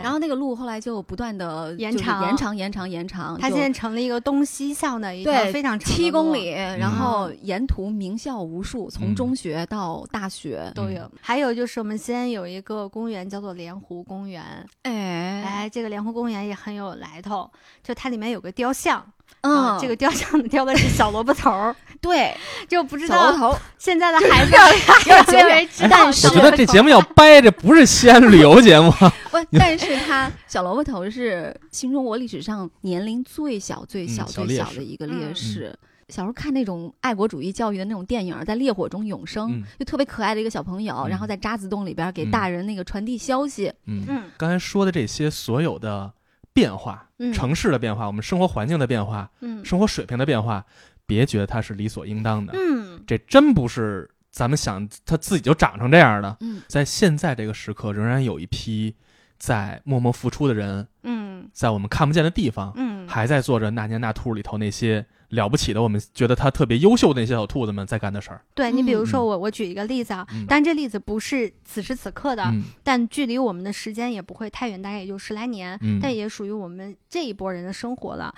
[0.03, 10.73] 然后那个路后来就不断的延长延长、延长、延长，就它现在成了一个东西向的一条对非常长的七公里，然后嗯沿途名校无数，从嗯中学到大学。
[10.75, 11.11] 都有。
[11.21, 14.43] 还有就是我们西安有一个公园叫做莲湖公园，
[14.83, 17.51] 哎，哎，这个莲湖公园也很有来头，
[17.83, 19.05] 就它里面有个雕像，
[19.49, 22.35] 嗯，啊这个雕像雕的是小萝卜头儿， 对
[22.69, 26.51] 就不知道小头头，现在的孩子还有没有人知道但是小萝卜头儿？
[26.51, 28.91] 我觉得这节目要掰，这不是西安旅游节目。
[29.31, 35.79] 不，但是他小萝卜头是新中国历史上年龄最小、最小、嗯小最烈士小的一个烈嗯士。
[36.09, 43.71] 小时候看那种爱国主义教育的那种电影，在烈火中永生，嗯就特别可爱的一个小朋友，嗯然后在渣滓洞里边给嗯大人那个传递消息。
[43.87, 46.11] 嗯，嗯刚才说的这些所有的
[46.59, 47.33] 变化，嗯。
[47.33, 49.65] 城市的变化，我们生活环境的变化，嗯。
[49.65, 50.65] 生活水平的变化，
[51.07, 53.01] 别觉得它是理所应当的，嗯。
[53.07, 56.37] 这真不是咱们想它自己就长成这样的。
[56.41, 56.61] 嗯。
[56.67, 58.95] 在现在这个时刻，仍然有一批
[59.39, 61.49] 在默默付出的人，嗯。
[61.53, 68.41] 在我们看不见的地方，嗯，还在做着《那年那兔》里头那些了不起的，我们觉得他特别优秀的那些小兔子们在干的事儿。
[68.55, 78.35] 对你比如说嗯我我举一个例子啊，嗯但这例子不是此时此刻的，嗯但距离我们的时间也不会太远，大概也就十来年，嗯但也属于我们这一波人的生活了。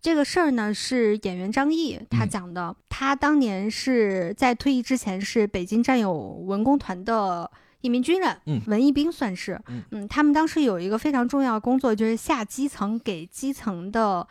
[0.00, 2.74] 这个事儿呢，是演员张译他嗯讲的。
[2.88, 7.50] 他当年是在退役之前是北京战友文工团的
[7.82, 9.60] 一名军人，嗯文艺兵算是。
[9.90, 14.26] 嗯他们当时有一个非常重要的工作，就是下基层给基层的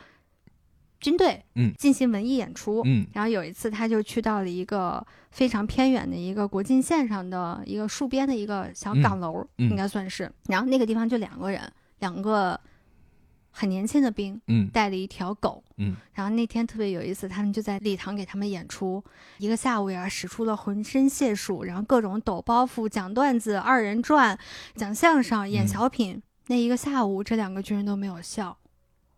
[0.99, 2.81] 军队嗯进行文艺演出。
[2.85, 10.31] 嗯然后有一次，他就去到了一个非常偏远的一个国境线上的一个戍边的一个小岗楼，嗯嗯应该算是。
[10.47, 11.61] 然后那个地方就两个人，
[11.99, 12.59] 两个
[13.51, 15.63] 很年轻的兵，嗯带了一条狗。
[15.77, 19.01] 嗯然后那天特别有意思，他们就在礼堂给他们演出，
[19.37, 24.37] 一个下午呀，使出了浑身解数，然后各种抖包袱、讲段子、二人转、
[24.75, 26.21] 讲相声、演嗯小品。
[26.47, 28.57] 那一个下午，这两个军人都没有笑。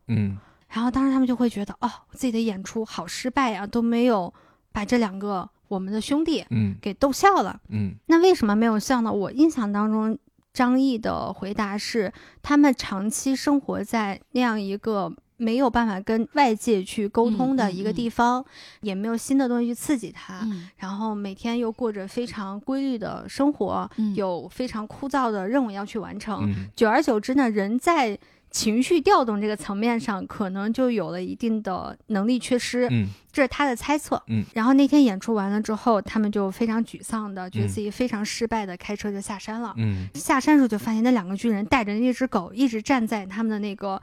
[0.08, 0.38] 嗯
[0.72, 4.34] 然后当时他们就会觉得，哦，自己的演出好失败呀，都没有
[4.72, 7.60] 把这两个我们的兄弟嗯给逗笑了。
[7.70, 9.12] 嗯那为什么没有笑呢？
[9.12, 10.18] 我印象当中，
[10.54, 12.12] 张译的回答是，
[12.42, 18.46] 他们长期生活在那样一个没有办法跟外界去沟通的一个地方，
[18.82, 26.44] 也没有新的东西去刺激他，嗯然后每天又过着非常规律的生活，嗯有非常枯燥的任务要去完成。
[26.44, 28.18] 嗯久而久之呢，人在
[28.52, 32.88] 情绪调动这个层面上，可能就有了一定的能力缺失。
[32.92, 34.22] 嗯这是他的猜测。
[34.28, 39.74] 嗯，然后那天演出完了之后，他们就非常沮丧的，觉得嗯自己非常失败的，开车就下山了。
[39.78, 44.02] 嗯下山时候就发现那两个军人带着那只狗，一直站在他们的那个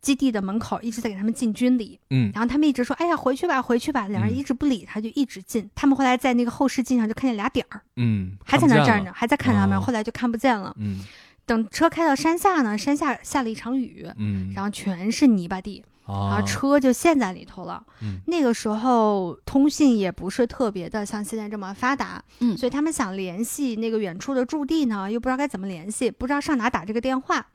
[0.00, 2.00] 基地的门口，一直在给他们进军礼。
[2.08, 5.68] 嗯然后他们一直说：“哎呀，回去吧，回去吧。”两人嗯一直不理他，就一直进。
[5.74, 9.12] 他们后来在那个后视镜上就看见俩点儿，嗯，还在那站着。
[9.12, 9.76] 还在看他们。
[9.76, 10.74] 哦后来就看不见了。
[10.78, 11.04] 嗯
[11.44, 17.84] 等车开到山下呢，山下下了一场雨，嗯，然后全是泥巴地，然啊后车就陷在里头了。
[18.00, 27.46] 嗯那个时候通信也不是特别的像现在这么发达，嗯所以他们想联系那个远处的驻地呢，又不知道该怎么联系，不知道上哪打这个电话。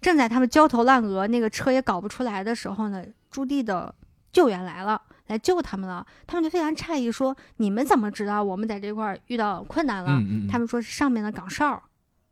[0.00, 3.94] 正在他们焦头烂额，那个车也搞不出来的时候呢，驻地的
[4.32, 5.02] 救援来了。
[5.28, 11.82] 来救他们了，他们就非常诧异，说：“你们怎么知道我们在这块儿遇到困难了？”嗯嗯，他们说是上面的岗哨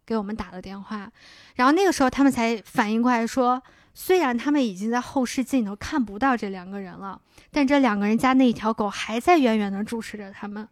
[0.07, 1.11] 给我们打了电话，
[1.57, 3.61] 然后那个时候他们才反应过来说，
[3.93, 10.69] 虽然他们已经在后视镜头看不到这两个人了，但这两个人家那一条狗还在远远的注视着他们。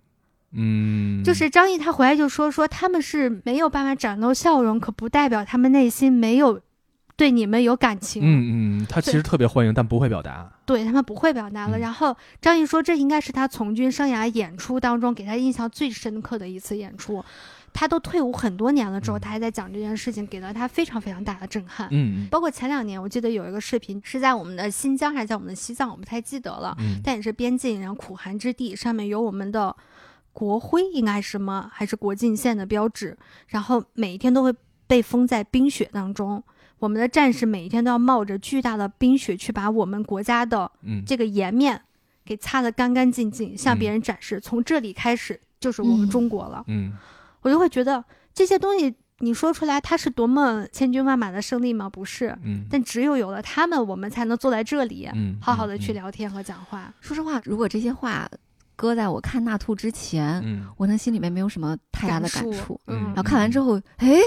[0.53, 6.61] 嗯，就是张译他回来就说说他们是没有办法展露笑容，可不代表他们内心没有
[7.17, 8.23] 对你们有感情。
[8.23, 10.49] 嗯嗯，他其实特别欢迎，但不会表达。
[10.65, 11.77] 对他们不会表达了。
[11.77, 17.25] 嗯然后张译说，这应该是他从军生涯演出当中给他印象最深刻的一次演出。
[17.75, 19.21] 他都退伍很多年了之后，嗯。
[19.21, 21.89] 他还在讲这件事情，给了他非常非常大的震撼。
[21.91, 22.27] 嗯。
[22.31, 27.01] 包括前两年，我记得有一个视频是在我们的新疆还是在我们的西藏，我不太记得了，嗯。
[27.05, 29.75] 但也是边境，然后苦寒之地，上面有我们的
[30.33, 33.19] 国徽，应该是什么还是国境线的标志，
[33.49, 34.55] 然后每一天都会
[34.87, 36.43] 被封在冰雪当中。
[36.79, 41.03] 我们的战士每一天都要冒着巨大的冰雪去把我们国家的嗯。
[41.05, 41.81] 这个颜面
[42.25, 46.11] 给擦得干干净净，向别人展示，从这里开始就是我们嗯。
[46.11, 46.63] 中国了。
[46.69, 46.93] 嗯
[47.45, 51.89] 我就会觉得这些东西你说出来，它是多么千军万马的胜利吗？
[51.89, 56.93] 不是，嗯，但只有有了他们，我们才能坐在这里，嗯好好的去嗯聊天和讲话。
[57.01, 58.29] 说实话，如果这些话
[58.75, 62.81] 搁在我看《纳兔》之前，嗯，我那心里面没有什么太大的感感触。
[62.89, 64.19] 嗯然后看完之后，哎，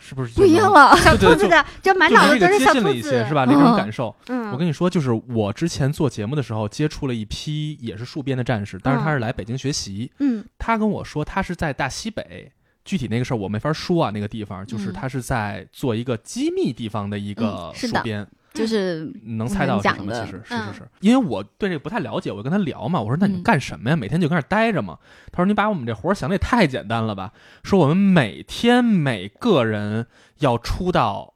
[0.00, 0.70] 是不是不一样？
[0.74, 0.96] 了。
[0.96, 3.44] 小兔子的，就满脑子都是小兔接近了一些，子，是吧？
[3.46, 4.14] 那种感受。
[4.26, 10.10] 嗯，我跟你说，就是我之前做节目的时候，接触了一批也是戍边的战士，但是他是来北京学习。
[10.18, 12.50] 嗯他跟我说，他是在大西北，
[12.84, 14.10] 具体那个事儿我没法说啊。
[14.10, 20.12] 那个地方就是嗯他是在做一个机密地方的一个戍边，就是能猜到是什么？
[20.24, 23.00] 其实是嗯是是，因为我对这个不太了解，我就跟他聊嘛。
[23.00, 23.96] 我说：“那你嗯干什么呀？
[23.96, 24.98] 每天就跟那儿待着嘛？”
[25.32, 27.32] 他说：“你把我们这活儿想的也太简单了吧？
[27.64, 30.06] 说我们每天每个人
[30.40, 31.34] 要出到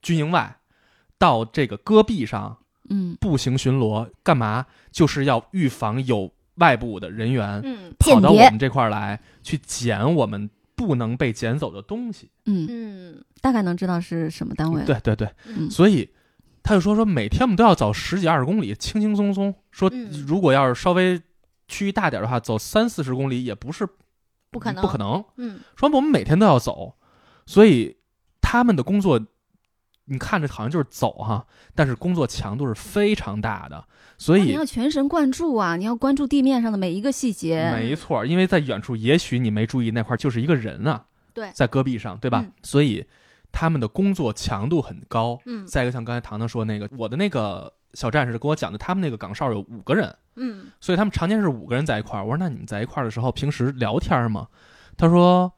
[0.00, 0.56] 军营外，
[1.18, 2.58] 到这个戈壁上
[2.88, 4.66] 嗯步行巡逻，干嘛？
[4.90, 10.48] 就是要预防有外部的人员嗯跑到我们这块儿来，去捡我们
[10.78, 12.30] 不能被捡走的东西。
[12.46, 14.84] 嗯，嗯大概能知道是什么单位。
[14.84, 16.08] 对对对，嗯，所以
[16.62, 19.52] 他就说说每天我们都要走十几二十公里，轻轻松松。
[19.72, 21.20] 说嗯如果要是稍微
[21.66, 23.84] 区域大点的话，走三四十公里也不是
[24.52, 25.24] 不可能，不可能。
[25.36, 26.94] 嗯说我们每天都要走，
[27.44, 27.96] 所以
[28.40, 29.20] 他们的工作，
[30.08, 31.44] 你看着好像就是走哈，
[31.74, 33.84] 但是工作强度是非常大的，
[34.16, 35.76] 所以要全神贯注啊！
[35.76, 37.70] 你要关注地面上的每一个细节。
[37.72, 41.04] 没错，因为在远处也许你没注意那块儿就是一个人啊，
[41.34, 42.42] 对在戈壁上，对吧？
[42.44, 43.04] 嗯所以
[43.52, 45.38] 他们的工作强度很高。
[45.46, 52.24] 嗯再一个，像刚才糖糖说那个，我的那个小战士跟我讲的，他们那个岗哨有五个人，嗯所以他们常年是五个人在一块儿。
[52.24, 54.48] 我说那你们在一块儿的时候，平时聊天吗？
[54.96, 55.52] 他说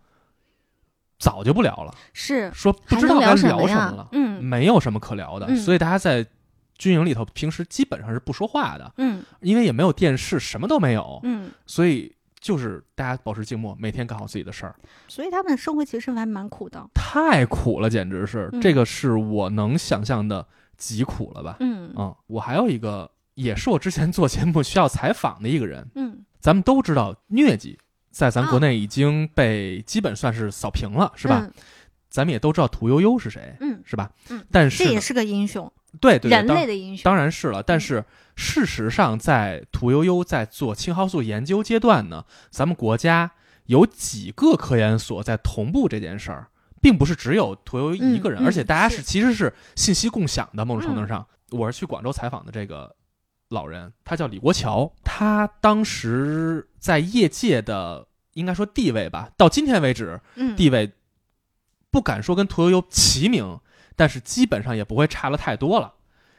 [1.20, 3.36] 早就不聊了，是说不知道该聊
[3.68, 5.46] 什么了，嗯没有什么可聊的。
[5.46, 6.26] 嗯所以大家在
[6.76, 14.74] 军营里头平时基本上是不说话的，嗯因为也没有电视，什么都没有，嗯，所以就是大家保持静默，每天干好自己的事儿。
[15.06, 16.82] 所以他们的生活其实还蛮苦的。
[16.94, 20.46] 太苦了，简直是，嗯这个是我能想象的
[20.78, 21.58] 极苦了吧？
[21.60, 25.86] 嗯嗯，我还有一个，也是我之前做节目需要采访的一个人。
[25.94, 27.78] 嗯咱们都知道，疟疾
[28.10, 31.42] 在咱啊国内已经被基本算是扫平了，是吧？
[31.44, 31.52] 嗯
[32.10, 34.10] 咱们也都知道屠呦呦是谁，嗯，是吧？
[34.30, 37.04] 嗯但是这也是个英雄，对对对人当类的英雄。
[37.04, 38.04] 当然是了，但是
[38.34, 43.30] 事实上，在屠呦呦在做青蒿素研究阶段呢，咱们国家
[43.66, 46.48] 有几个科研所在同步这件事儿，
[46.82, 50.64] 并不是只有屠呦呦一个人，而且大家是是其实是信息共享的。
[50.64, 52.92] 某种程度上，我是去广州采访的这个
[53.50, 60.92] 老人，他叫李国桥，他当时在业界的应该说地位吧，到今天为止，嗯地位
[61.90, 63.58] 不敢说跟屠呦呦齐名，
[63.96, 65.94] 但是基本上也不会差了太多了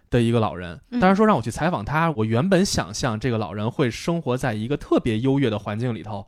[0.09, 0.79] 的一个老人。
[0.89, 6.25] 嗯当然说让我去采访他，我原本想象这个老人会生活在一个特别优越的环境里头，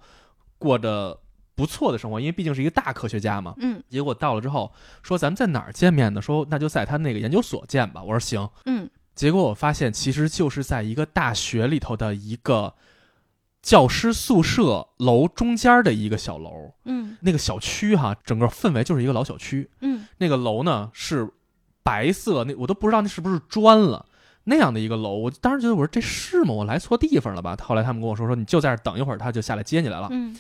[0.58, 1.18] 过着
[1.56, 3.54] 不错的生活，因为毕竟是一个大科学家嘛。
[3.58, 6.22] 嗯结果到了之后，说咱们在哪儿见面呢？
[6.22, 8.04] 说那就在他那个研究所见吧。
[8.04, 8.50] 我说行。
[8.66, 12.74] 嗯结果我发现，其实就是在一个大学里头的一个
[13.62, 16.74] 教师宿舍楼中间的一个小楼。
[16.86, 19.70] 嗯那个小区哈，整个氛围就是一个老小区。
[19.82, 21.30] 嗯那个楼呢是
[21.84, 24.06] 白色，那我都不知道那是不是砖了。
[24.46, 26.54] 那样的一个楼，我当时觉得我说这是吗？
[26.54, 27.56] 我来错地方了吧？
[27.62, 30.08] 后来他们跟我说说你就在这等一会儿，他就下来接你来了。
[30.12, 30.36] 嗯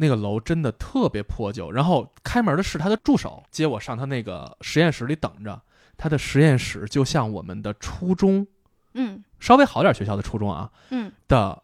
[0.00, 5.60] 那个楼真的特别破旧，然后开门的是他的助手接我上他那个实验室里等着。
[5.98, 8.46] 他的实验室就像我们的初中
[8.94, 11.62] 嗯稍微好点学校的初中啊嗯的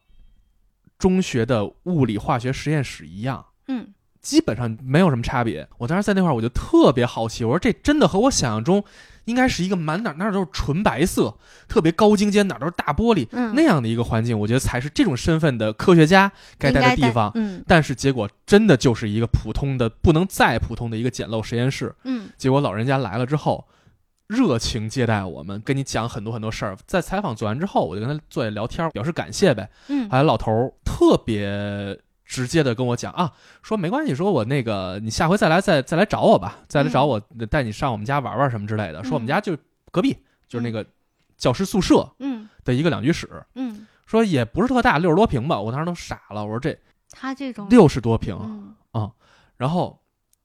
[0.99, 3.47] 中学的物理化学实验室一样。
[3.69, 5.69] 嗯基本上没有什么差别。
[5.77, 8.83] 我当时在那块儿，我就特别好奇，我说这真的和我想象中
[9.27, 11.37] 应该是一个满哪儿哪儿都是纯白色、
[11.69, 17.31] 特别高精尖、哪儿都是大玻璃、嗯，那样的一个环境，我觉得才是这种身份的科学家该待的地方。
[17.35, 21.95] 嗯但是结果真的就是一个普通的、不能再普通的一个简陋实验室。
[22.05, 23.63] 嗯结果老人家来了之后，
[24.27, 26.77] 热情接待我们，跟你讲很多很多事儿。
[26.87, 29.69] 在采访做完之后，我就跟他坐下聊天，表示感谢呗。
[29.89, 37.21] 嗯后来老头儿特别直接的跟我讲啊，说没关系，说我那个你下回再来再再来找我吧，再来找我
[37.51, 39.01] 带你上我们家玩玩什么之类的。
[39.01, 39.57] 嗯说我们家就
[39.91, 40.17] 隔壁，
[40.49, 40.85] 就是那个
[41.37, 45.61] 教师宿舍嗯的一个两居室，嗯，说也不是特大，六十多平吧。
[45.61, 46.75] 我当时都傻了，我说这
[47.11, 48.39] 他这种六十多平，
[48.95, 49.11] 嗯
[49.57, 50.01] 然后。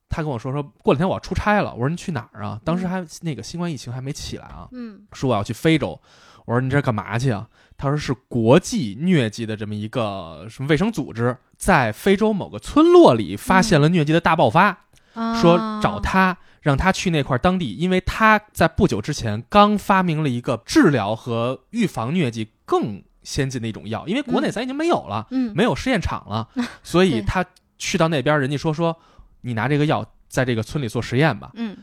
[0.09, 2.59] 他跟我说说过两天我要出差了，我说你去哪儿啊？
[2.63, 5.01] 当时还那个新冠疫情还没起来啊，嗯。
[5.13, 5.99] 说我要去非洲，
[6.45, 7.47] 我说你这干嘛去啊？
[7.77, 14.77] 他说是国际疟疾的这么一个什么卫生组织，在非洲某个村落里发现了疟疾的大爆发，
[15.13, 25.53] 啊说找他让他去那块儿当地，因为他在不久之前刚发明了一个治疗和预防疟疾更先进的一种药，因为国内咱已经没有了，嗯。
[25.55, 26.49] 没有试验场了，
[26.83, 27.45] 所以他
[27.77, 28.97] 去到那边，人家说说
[29.41, 31.51] 你拿这个药在这个村里做实验吧。
[31.55, 31.77] 嗯。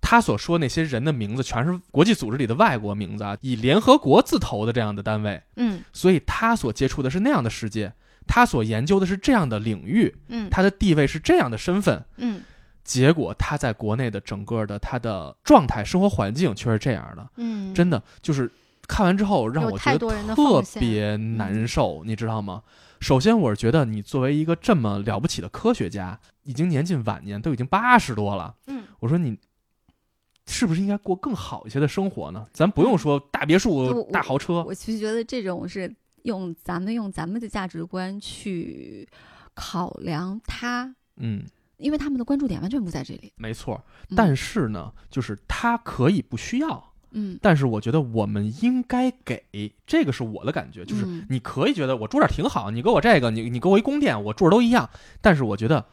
[0.00, 5.82] 他所说那些人的名字全是国际组织里的外国名字啊，以联合国字头的这样的单位，嗯。
[5.92, 7.92] 所以他所接触的是那样的世界，
[8.26, 10.48] 他所研究的是这样的领域，嗯。
[10.50, 12.42] 他的地位是这样的身份，嗯。
[12.84, 18.50] 结果他在国内的整个的他的状态、生活环境却是这样的，嗯，真的就是
[18.86, 22.62] 看完之后让我觉得特别难受，你知道吗？
[23.00, 28.54] 首先，我是觉得你作为一个这么了不起的科学家，已经年近晚年，都已经八十多了。
[28.66, 29.38] 嗯我说你
[30.46, 32.46] 是不是应该过更好一些的生活呢？
[32.52, 39.08] 咱不用说大别墅、我大豪车，我其实觉得这种是用咱们用咱们的价值观去
[39.54, 41.44] 考量他，嗯，
[41.76, 43.32] 因为他们的关注点完全不在这里。
[43.36, 43.80] 没错。
[44.08, 49.42] 嗯但是呢，就是他可以不需要，嗯，但是我觉得我们应该给，
[49.86, 51.26] 这个是我的感觉，就是嗯。
[51.28, 54.88] 你可以觉得我住这儿挺好，你给我这个，你你给我一宫殿，我住着都一样。
[55.20, 55.84] 但是我觉得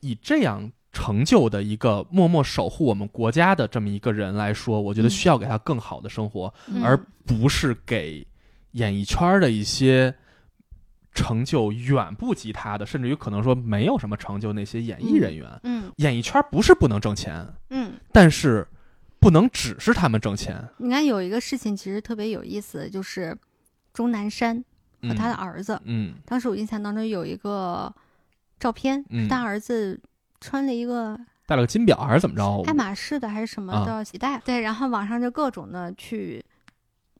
[0.00, 5.10] 以这样成就的一个默默守护我们国家的这么一个人来说，我觉得嗯。
[5.10, 6.82] 需要给他更好的生活，嗯。
[6.82, 8.26] 而不是给
[8.72, 10.14] 演艺圈的一些
[11.14, 15.48] 成就远不及他的，甚至于可能说没有什么成就那些演艺人员。
[15.62, 15.90] 嗯。
[15.96, 18.66] 演艺圈不是不能挣钱，嗯，但是
[19.24, 20.62] 不能只是他们挣钱。
[20.76, 23.34] 你看有一个事情其实特别有意思，就是
[23.94, 24.62] 钟南山
[25.00, 25.80] 和嗯他的儿子。
[25.84, 27.90] 嗯当时我印象当中有一个
[28.60, 29.22] 照片，嗯。
[29.22, 29.98] 是他儿子
[30.42, 32.62] 穿了一个戴了个金表还是怎么着？
[32.66, 33.86] 爱马仕的还是什么啊。
[33.86, 36.44] 的鞋带，对，然后网上就各种的去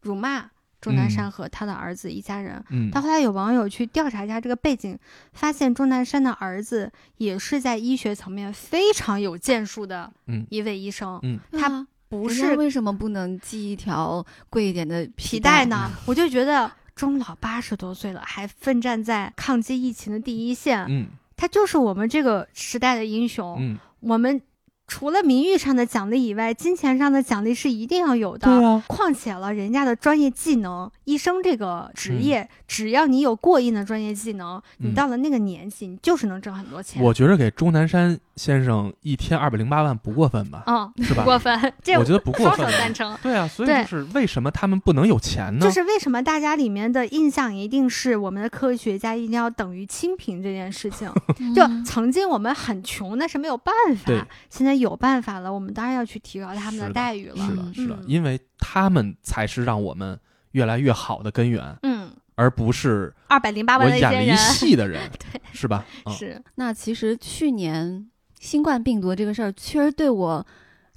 [0.03, 0.51] 辱骂
[0.83, 1.31] 钟南山嗯。
[1.31, 2.63] 和他的儿子一家人。
[2.69, 2.91] 嗯。
[2.91, 4.99] 到后来有网友去调查一下这个背景，
[5.33, 10.47] 发现钟南山的儿子也是在医学层面非常有建树的嗯。
[10.51, 11.41] 一位医生，嗯。
[11.51, 15.67] 他啊不是为什么不能系一条贵一点的皮带带？
[15.67, 15.91] 呢？
[16.07, 23.57] 我就觉得钟老八十多岁了，还奋战在抗击疫情的第一线，嗯他就是我们这个时代的英雄。
[23.59, 24.41] 嗯，我们
[24.87, 28.47] 除了名誉上的奖励以外，金钱上的奖励是一定要有的。
[28.47, 37.03] 对啊，况且了，人家的专业技能，医生这个职嗯业，只要你有过硬的专业技能，你嗯到了那个年纪，你就是能挣很多钱。
[37.03, 40.65] 我觉得给钟南山先生一天二百零八万不过分吧？
[40.67, 42.73] 嗯，是吧不过分，这我觉得不过双手分。
[42.73, 43.17] 赞成。
[43.23, 45.65] 对啊，所以就是为什么他们不能有钱呢？
[45.65, 51.09] 就是为什么大家里面的印象一定是我们的科学家一定要等于清贫这件事情？
[51.55, 53.75] 就嗯曾经我们很穷，那是没有办
[54.05, 54.27] 对法。
[54.51, 57.37] 现在有办法了，我们当然要去提高他们的待遇了。
[57.37, 60.19] 是的，嗯是的，嗯因为他们才是让我们
[60.53, 65.85] 越来越好的根源，嗯，而不是二百零八我万的一演了一些人，戏的人， 对，是吧？
[66.07, 68.09] 嗯是，那其实去年
[68.45, 70.47] 新冠病毒这个事儿，确实对我，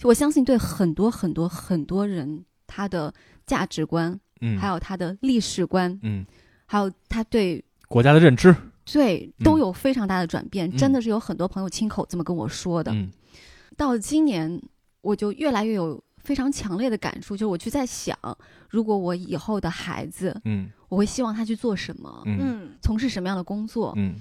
[0.03, 3.11] 我相信对很多很多很多人他的
[3.45, 6.25] 价值观，嗯，还有他的历史观，嗯，
[6.65, 9.45] 还有他对国家的认知，对嗯。
[9.45, 10.69] 都有非常大的转变。
[10.69, 10.75] 嗯。
[10.77, 12.91] 真的是有很多朋友亲口这么跟我说的。
[12.91, 13.09] 嗯。
[13.77, 14.61] 到今年，
[14.99, 18.13] 我就越来越有非常强烈的感触，就是我去在想，
[18.69, 20.69] 如果我以后的孩子，嗯。
[20.89, 22.37] 我会希望他去做什么，嗯。
[22.41, 22.69] 嗯。
[22.81, 24.15] 从事什么样的工作、嗯。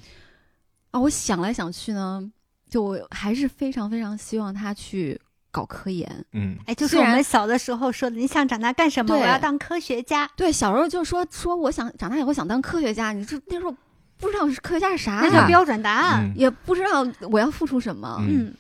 [0.93, 1.01] 啊？
[1.01, 2.31] 我想来想去呢，
[2.69, 6.25] 就我还是非常非常希望他去搞科研。
[6.33, 9.15] 嗯哎，就是我们小的时候说的，你想长大干什么？
[9.17, 10.29] 我要当科学家。
[10.37, 13.75] 对，小时候就说说我想长大以后想当科学家，你这那时候
[14.19, 16.25] 不知道是科学家是啥呀，那叫标准答案。
[16.25, 18.17] 嗯也不知道我要付出什么。
[18.21, 18.55] 嗯嗯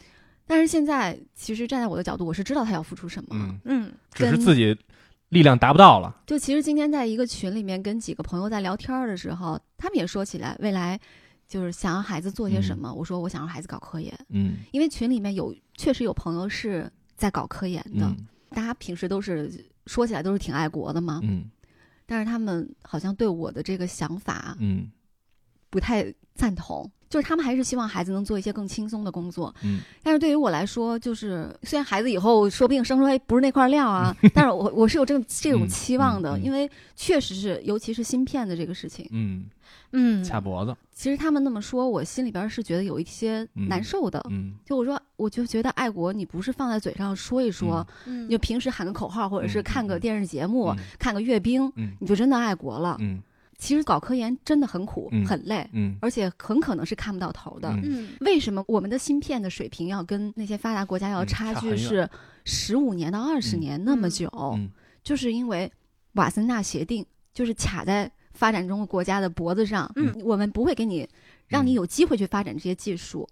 [0.48, 3.30] 但是现在其实站在我的角度，我是知道他要付出什么。
[3.32, 4.78] 嗯，嗯只是自己
[5.30, 6.14] 力量达不到了。
[6.24, 11.00] 就其实今天在一个群里面跟几个朋友在聊天儿的时候，他们也说起来未来
[11.46, 12.92] 就是想让孩子做些什么。
[12.92, 21.50] 我说我想让孩子搞科研，嗯因为群里面有确实有朋友是在搞科研的，嗯大家平时都是说起来都是挺爱国的嘛，嗯
[22.06, 24.90] 但是他们好像对我的这个想法嗯
[25.70, 26.90] 不太赞同。
[27.16, 39.46] 就是他们还是希望孩子能做一些更轻松的工作，嗯但是对于我来说，就是虽然孩子以后说不定生出来不是那块料啊， 但是我我是有这种这种嗯期望的，因为确实是，尤其是芯片的这个事情，嗯，
[39.92, 40.76] 嗯，掐脖子。
[40.92, 44.22] 其实他们那么说，我心里边是觉得有一些难受的。
[44.28, 52.98] 嗯就我说，我就觉得爱国，你不是放在嘴上说一说，嗯你就平时喊个口号，或者是嗯看个嗯电视节目、嗯看个阅兵，嗯你就真的爱国了。
[53.00, 53.22] 嗯
[53.58, 55.96] 其实搞科研真的很苦、嗯很累，嗯。
[56.00, 57.74] 而且很可能是看不到头的。
[58.20, 62.08] 为什么我们的芯片的水平要跟那些发达国家要嗯差距是
[62.44, 63.60] 十五年到二十嗯。
[63.60, 64.28] 年那么嗯久？
[64.56, 64.70] 嗯
[65.02, 65.70] 就是因为
[66.12, 70.12] 瓦森纳协定就是卡在发展中国家的脖子上，嗯。
[70.24, 71.08] 我们不会给你
[71.46, 73.28] 让你有机会去发展这些技术。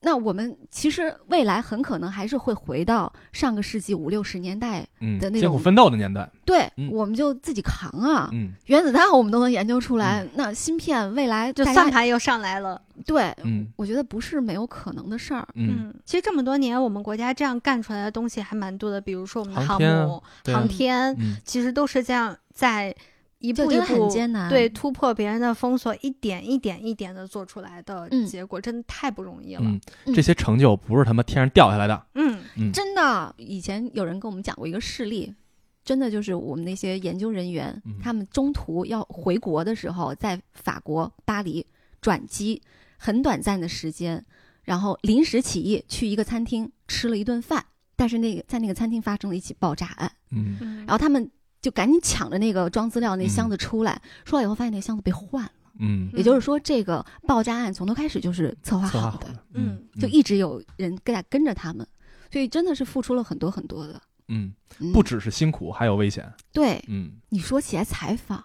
[0.00, 6.30] 那我们其实未来很可能还是会回到上个世纪五六十年代，嗯，的那种艰苦奋斗的年代。
[6.44, 12.80] 对，嗯我们就自己扛啊，嗯原子弹我们都能研究出来，那芯片未来就算盘又上来了。
[13.04, 15.46] 对，嗯我觉得不是没有可能的事儿。
[15.54, 20.22] 嗯，其实这么多年，我们国家这样干出来的东西还蛮多的，比如说我们的航航天啊母、
[20.52, 22.94] 航天，嗯其实都是这样在
[23.38, 29.62] 一步一步艰难对突破别人的封锁，一点一点一点的做出来的嗯结果，真的太不容易了。
[30.14, 32.06] 这些成就不是他妈天上掉下来的。
[32.14, 35.34] 嗯嗯真的，以前有人跟我们讲过一个事例，
[35.84, 41.66] 真的就是我们那些研究人员，嗯他们中途要回国的时候，在法国巴黎
[42.00, 42.62] 转机，
[42.96, 44.24] 很短暂的时间，
[44.62, 47.64] 然后临时起意去一个餐厅吃了一顿饭，
[47.94, 51.30] 但是那个在那个餐厅发生了一起爆炸案，嗯嗯，然后他们
[51.66, 55.50] 就赶紧抢着那个装资料那箱子出来，出来以后发现那箱子被换了，
[55.80, 59.26] 嗯，也就是说这个爆炸案从头开始就是策划好的。
[59.54, 59.82] 嗯。
[60.00, 61.84] 就一直有人跟在跟着他们，
[62.30, 64.00] 所以真的是付出了很多很多的。
[64.28, 64.92] 嗯，嗯。
[64.92, 66.32] 不只是辛苦，还有危险。
[66.52, 67.14] 对嗯。
[67.30, 68.40] 你说起来采访，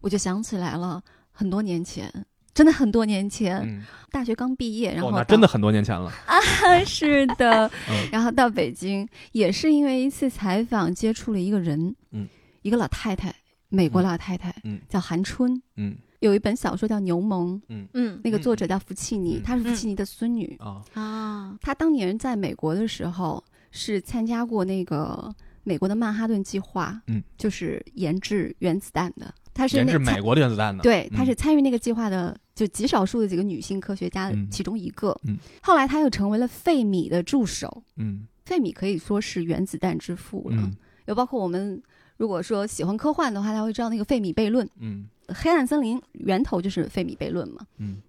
[0.00, 2.10] 我就想起来了很多年前，
[2.54, 6.10] 真的很多年前，嗯，大学刚毕业，然后哦，那真的很多年前了。
[6.24, 6.40] 啊。
[6.86, 8.08] 是的，嗯。
[8.10, 12.26] 然后到北京也是因为一次采访接触了一个人，嗯，
[12.62, 13.34] 一个老太太，
[13.68, 14.04] 美国嗯。
[14.04, 14.80] 老太太，嗯。
[14.88, 15.96] 叫韩春，嗯。
[16.20, 17.60] 有一本小说叫《牛虻》，
[17.92, 18.20] 嗯。
[18.22, 19.42] 那个作者叫福契尼，嗯。
[19.42, 25.34] 她是福契尼的孙女，啊，啊，她当年在美国的时候是参加过那个
[25.64, 30.82] 美国的曼哈顿计划，嗯，就是研制原子弹的，她是研制美国的原子弹的。
[30.82, 31.16] 对，嗯。
[31.16, 34.48] 她是参与那个计划的，就极少数的几个女性科学家嗯。
[34.48, 35.18] 其中一个。
[35.24, 35.36] 嗯。
[35.60, 38.26] 后来她又成为了费米的助手，嗯。
[38.44, 40.56] 费米可以说是原子弹之父了。
[40.56, 40.72] 嗯。
[41.06, 41.82] 又包括我们
[42.22, 45.08] 如果说喜欢科幻的话，他会知道那个费米悖论，嗯。
[45.26, 47.66] 黑暗森林源头就是费米悖论嘛。
[47.78, 48.00] 嗯。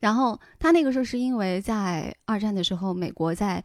[0.00, 3.62] 然后他那个时候是因为在二战的时候，美国在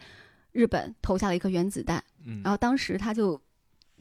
[0.51, 3.39] 日本投下了一颗原子弹，嗯，然后当时他就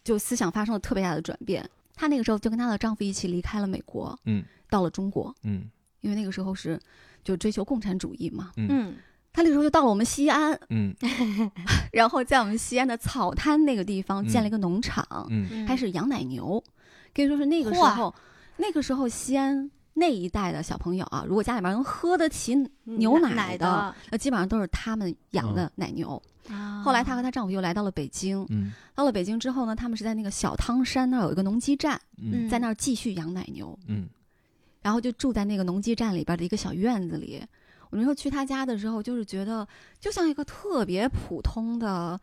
[0.02, 1.64] 就思想发生了特别大的转变。
[1.94, 4.44] 她那个时候就跟她的丈夫一起离开了美国，嗯。
[4.68, 5.70] 到了中国，嗯。
[6.00, 6.80] 因为那个时候是
[7.22, 8.50] 就追求共产主义嘛。
[8.56, 8.96] 嗯
[9.36, 10.94] 嗯她那个时候就到了我们西安，嗯。
[11.92, 15.46] 然后在我们西安的草滩那个地方建了一个农场，嗯。
[15.52, 16.62] 嗯，开始养奶牛，
[17.14, 18.14] 可以说是那个时候，
[18.56, 26.20] 那个时候西安那一带的小朋友啊，如果家里面能喝得起牛奶奶的，那基本上都是他们养的奶牛。
[26.48, 26.80] 啊。
[26.82, 28.72] 后来她和她丈夫又来到了北京，嗯。
[28.94, 32.48] 到了北京之后呢，他们是在那个小汤山那儿有一个农机站，嗯。
[32.48, 34.08] 在那儿继续养奶牛，嗯。
[34.80, 37.44] 然后就住在那个农机站里边的一个小院子里。
[37.90, 39.66] 我那时候去他家的时候，就是觉得
[40.00, 42.18] 就像一个特别普通的，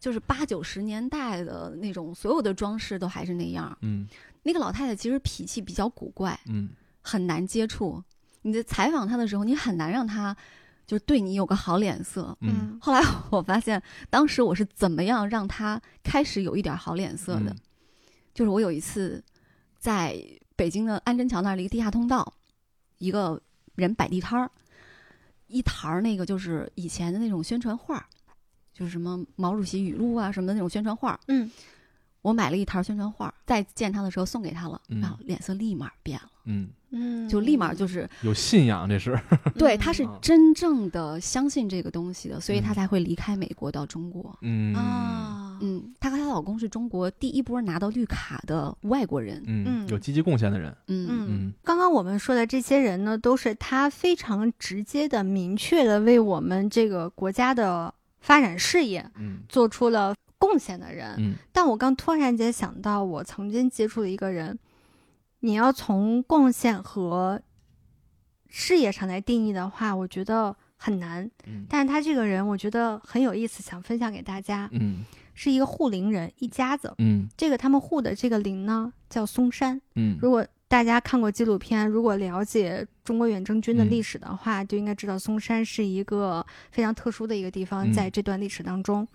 [0.00, 3.76] 就是八九十年代的那种，所有的装饰都还是那样。
[3.82, 4.06] 嗯
[4.42, 6.68] 那个老太太其实脾气比较古怪，嗯
[7.00, 8.02] 很难接触。
[8.42, 10.36] 你在采访她的时候，你很难让她
[10.86, 12.36] 就是对你有个好脸色。
[12.42, 13.00] 嗯后来
[13.32, 17.56] 我发现，当时我是怎么样让她开始有一点好脸色的，嗯
[18.34, 19.22] 就是我有一次
[19.78, 20.22] 在
[20.56, 22.34] 北京的安贞桥那儿的一个地下通道，
[22.98, 23.40] 一个
[23.76, 24.50] 人摆地摊儿，
[25.54, 28.04] 一摊儿那个就是以前的那种宣传画，
[28.72, 31.18] 就是什么毛主席语录啊什么的那种宣传画。
[31.28, 31.48] 嗯
[32.22, 36.70] 我买了一沓宣传画再，见他的时候送给他了，嗯然后脸色立马变了，嗯，嗯，
[37.28, 39.18] 就立马就是有信仰，这是。
[39.56, 44.36] 对，嗯他是啊真正的相信这个东西的，所以他嗯才会离开美国到中国。
[44.42, 49.42] 嗯啊，嗯，她和她老公是中国第一波拿到绿卡的外国人。
[49.46, 50.70] 嗯，嗯有积极贡献的人。
[50.88, 61.14] 嗯嗯嗯刚刚我们说的这些人呢，都是他非常直接的、明确的为我们这个国家的发展事业嗯做出了贡献的人。
[61.18, 64.58] 嗯但我刚突然间想到，我曾经接触的一个人，
[65.44, 67.38] 你要从贡献和
[68.48, 71.30] 事业上来定义的话，我觉得很难。
[71.46, 76.94] 嗯但是他这个人，我觉得很有意思，想分享给大家，嗯是一个护林人一家子。
[76.96, 79.78] 嗯这个他们护的这个林呢，叫嵩山。
[79.96, 89.06] 嗯如果大家看过纪录片，如果了解中国远征军的嗯历史的话，就应该知道嵩山是一个非常特殊的一个地方，嗯在这段历史当中。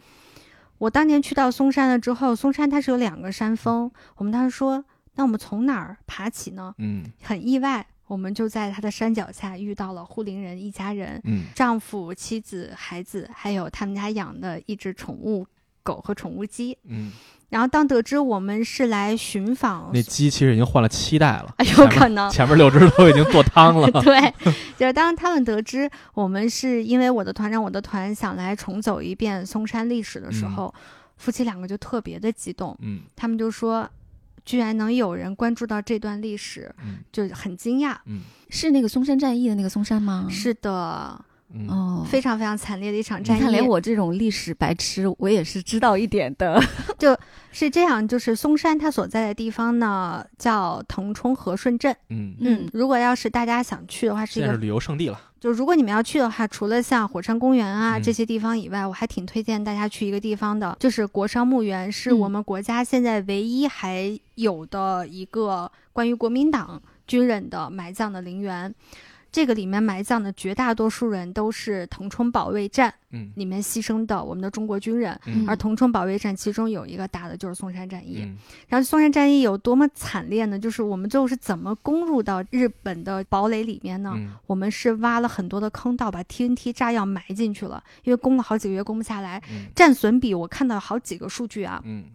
[0.78, 4.86] 我当年去到嵩山了之后，嵩山它是有两个山峰，我们当时说，
[5.20, 6.74] 那我们从哪儿爬起呢？
[6.78, 15.46] 嗯很意外，我们就在他的山脚下遇到了护林人一家人，嗯丈夫、妻子、孩子，还有他们家养的一只宠物
[15.84, 16.78] 狗和宠物鸡。
[16.86, 17.12] 嗯，
[17.50, 23.92] 然后当得知我们是来寻访，那鸡其实已经换了七代了，哎有可能，前面六只都已经做汤了。
[24.02, 24.34] 对，
[24.78, 30.74] 就是当他们得知我们是因为我的团长、我的团想来重走一遍嵩山历史的时候，
[31.18, 33.86] 夫妻两个就特别的激动，嗯他们就说，
[34.50, 37.96] 居然能有人关注到这段历史，嗯就很惊讶。
[38.08, 40.26] 嗯是那个松山战役的那个松山吗？
[40.28, 41.24] 是的，
[41.54, 43.40] 嗯哦，非常非常惨烈的一场战役。
[43.40, 46.60] 看，连我这种历史白痴，我也是知道一点的。
[46.98, 47.16] 就
[47.52, 51.96] 是这样，就是嵩山它所在的地方呢，叫腾冲和顺镇。
[52.10, 55.22] 嗯，嗯如果要是大家想去的话，是一个旅游胜地了。
[55.40, 68.74] 就如果你们要去的话，除了像火山公园啊、嗯这些地方以外，我还挺推荐大家去一个地方的，就是国殇墓园，是嗯我们国家现在唯一还有的一个关于国民党军人的埋葬的陵园。
[69.32, 78.22] 这个里面埋葬的绝大多数人都是腾冲保卫战嗯里面牺牲的我们的中国军人，嗯而腾冲保卫战其中有一个打的就是松山战役。
[78.24, 78.38] 嗯
[78.68, 80.58] 然后松山战役有多么惨烈呢？
[80.58, 84.14] 就是我们最后是怎么攻入到日本的堡垒里面呢？
[84.16, 89.42] 嗯我们是挖了很多的坑道，把 TNT 炸药埋进去了，因为攻了好几个月攻不下来。
[89.52, 92.06] 嗯战损比我看到好几个数据啊，嗯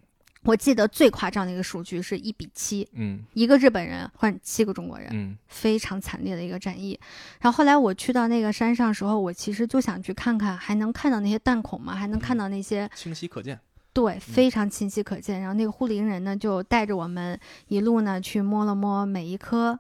[0.45, 6.99] 我记得最夸张的一个数据是一比七，嗯一个日本人换七个中国人，嗯非常惨烈的一个战役。
[7.41, 11.95] 然后后来我去到那个山上时候，我其实就想去看看，还能看到那些弹孔吗？
[11.95, 13.59] 还能看到那些清晰可见。
[13.93, 15.41] 对，非常清晰可见。
[15.41, 17.39] 然后那个护林人呢，就带着我们
[17.69, 19.79] 一路呢去摸了摸每一棵，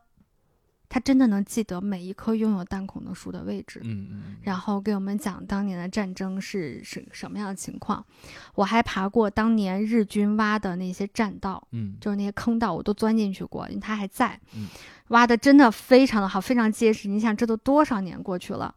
[0.94, 3.80] 他真的能记得每一棵拥有弹孔的树的位置。
[3.82, 8.06] 嗯嗯然后给我们讲当年的战争是是什么样的情况。
[8.54, 14.68] 我还爬过当年日军挖的那些栈道，嗯就是那些坑道，我都钻进去过，因为它还在嗯，
[15.08, 17.08] 挖的真的非常的好，非常结实。
[17.08, 18.72] 你想，这都多少年过去了，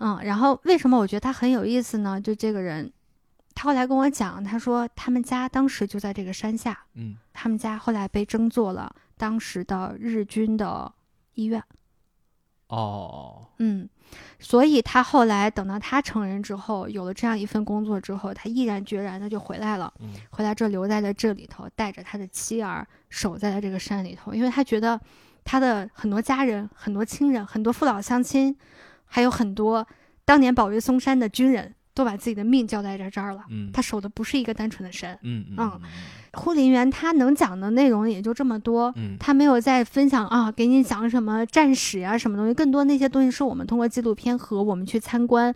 [0.00, 2.20] 嗯，然后为什么我觉得他很有意思呢？
[2.20, 2.92] 就这个人，
[3.54, 10.92] 他后来跟我讲，他说他们家当时就在这个山下，嗯他们家后来被征做了当时的日军的
[11.34, 11.62] 医院。
[12.68, 13.46] 哦。
[13.58, 13.88] 嗯，
[14.38, 20.12] 所以他后来等到他成人之后，有了这样一份工作之后，他毅然决然的就回来了，嗯。
[20.30, 25.00] 回来这留在了这里头，带着他的妻儿守在了这个山里头，因为他觉得
[25.44, 28.56] 他的很多家人、很多亲人、很多父老乡亲，
[29.04, 29.86] 还有很多
[30.24, 33.44] 当年保卫嵩山的军人，都把自己的命交代在这儿了。
[33.48, 35.16] 嗯他守的不是一个单纯的神。
[35.22, 35.44] 嗯
[36.32, 45.54] 护林员他能讲的内容也就这么多，嗯他没有再分享啊，给你讲什么战史啊，什么东西，更多那些东西是我们通过纪录片和我们去参观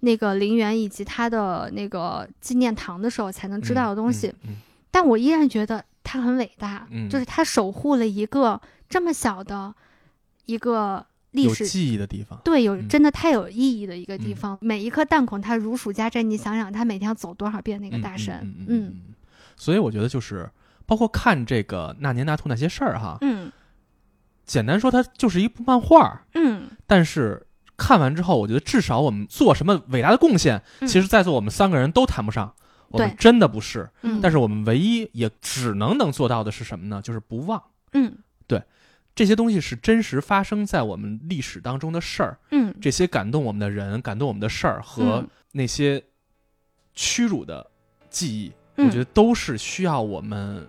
[0.00, 4.34] 那个陵园以及他的那个纪念堂的时候才能知道的东西。
[4.44, 4.56] 嗯
[4.90, 9.74] 但我依然觉得他很伟大，嗯就是他守护了一个这么小的
[10.44, 11.64] 一个历史。
[11.64, 12.40] 有记忆的地方。
[12.44, 16.30] 对，有嗯真的太有意义的一个地嗯方，每一颗弹孔它如数家珍。
[16.30, 18.40] 你想想，他每天要走多少遍那个大山？
[18.68, 19.02] 嗯
[19.56, 20.48] 所以我觉得就是
[20.86, 23.52] 包括看这个那年那兔那些事儿哈，嗯
[24.44, 27.46] 简单说它就是一部漫画，嗯但是
[27.76, 32.52] 看完之后，我觉得至少我们做什么伟大的贡献，嗯其实在座我们三个人都谈不上，
[32.88, 33.88] 我们真的不是。
[34.02, 37.00] 嗯，但是我们唯一也只能能做到的是什么呢？
[37.02, 38.12] 就是不忘嗯
[39.14, 46.02] 这些东西是真实发生在我们历史当中的事儿，嗯这些感动我们的人、感动我们的事儿和嗯那些
[46.94, 47.66] 屈辱的
[48.08, 50.66] 记忆，嗯我觉得都是需要我们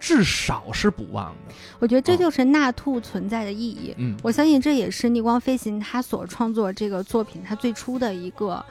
[0.00, 1.54] 至少是不忘的。
[1.78, 3.94] 我觉得这哦就是纳兔存在的意义。
[3.98, 8.64] 嗯，我相信这也是逆光飞行他所创作这个作品他最初的一个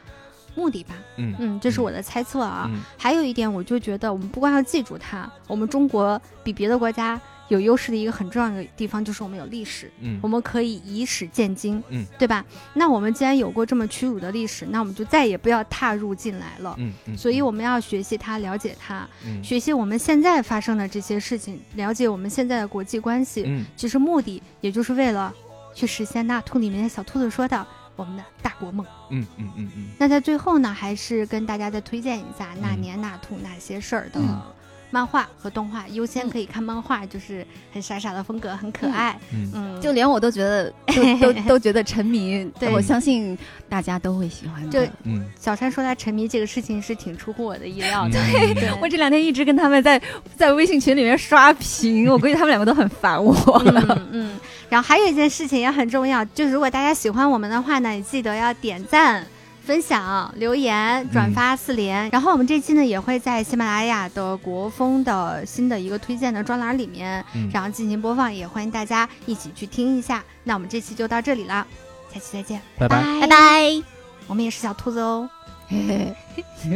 [0.56, 0.96] 目的吧。
[1.18, 2.66] 嗯嗯，这是我的猜测啊。
[2.70, 12.46] 嗯还有一点，我就觉得我们不光要记住它，我们中国比别的国家有优势的一个很重要的地方就是我们有历史，嗯我们可以以史鉴今，嗯，对吧？
[12.74, 16.76] 那我们既然有过这么屈辱的历史，那我们就再也不要踏入进来了。
[16.78, 23.44] 嗯嗯，所以我们要学习它，了解它，嗯学习我们现在发生的这些事情，了解我们现在的国际关系。
[23.48, 25.34] 嗯其实目的也就是为了
[25.74, 27.66] 去实现那兔里面的小兔子说的
[27.96, 28.86] 我们的大国梦。
[29.10, 34.42] 嗯嗯嗯嗯那在最后呢，还是跟大家再推荐一下那嗯年那兔那些事儿的嗯
[34.90, 39.20] 漫画和动画，优先嗯可以看漫画，就是很傻傻的风格，很可爱。
[39.34, 40.72] 嗯嗯，就连我都觉得
[41.22, 43.38] 都都都觉得沉迷，对我相信
[43.68, 44.86] 大家都会喜欢的。
[44.86, 48.20] 就嗯，小川说他沉迷这个事情是挺出乎我的意料的。
[48.20, 50.02] 嗯对， 我这两天一直跟他们在
[50.36, 53.36] 在微信群里面刷屏，我估计他们两个都很烦我。
[53.66, 54.40] 嗯嗯，
[54.70, 59.26] 然后还有一件事情也很重要，就是如果大家喜欢我们的话呢，你记得要点赞。
[59.68, 70.24] 分享、留言、转发四连，然后我们这期呢也会在喜马拉雅的国风的新的一个推荐的专栏里面，嗯然后进行播放，也欢迎大家一起去听一下。
[70.46, 71.68] 那我们这期就到这里了，
[72.14, 73.84] 下期再见，拜拜拜拜拜。
[74.28, 75.30] 我们也是小兔子哦。
[75.68, 76.16] 嘿
[76.64, 76.72] 嘿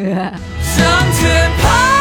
[0.61, 2.00] 向前跑。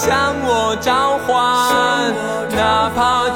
[0.00, 2.14] 向我召唤
[2.54, 3.28] 哪怕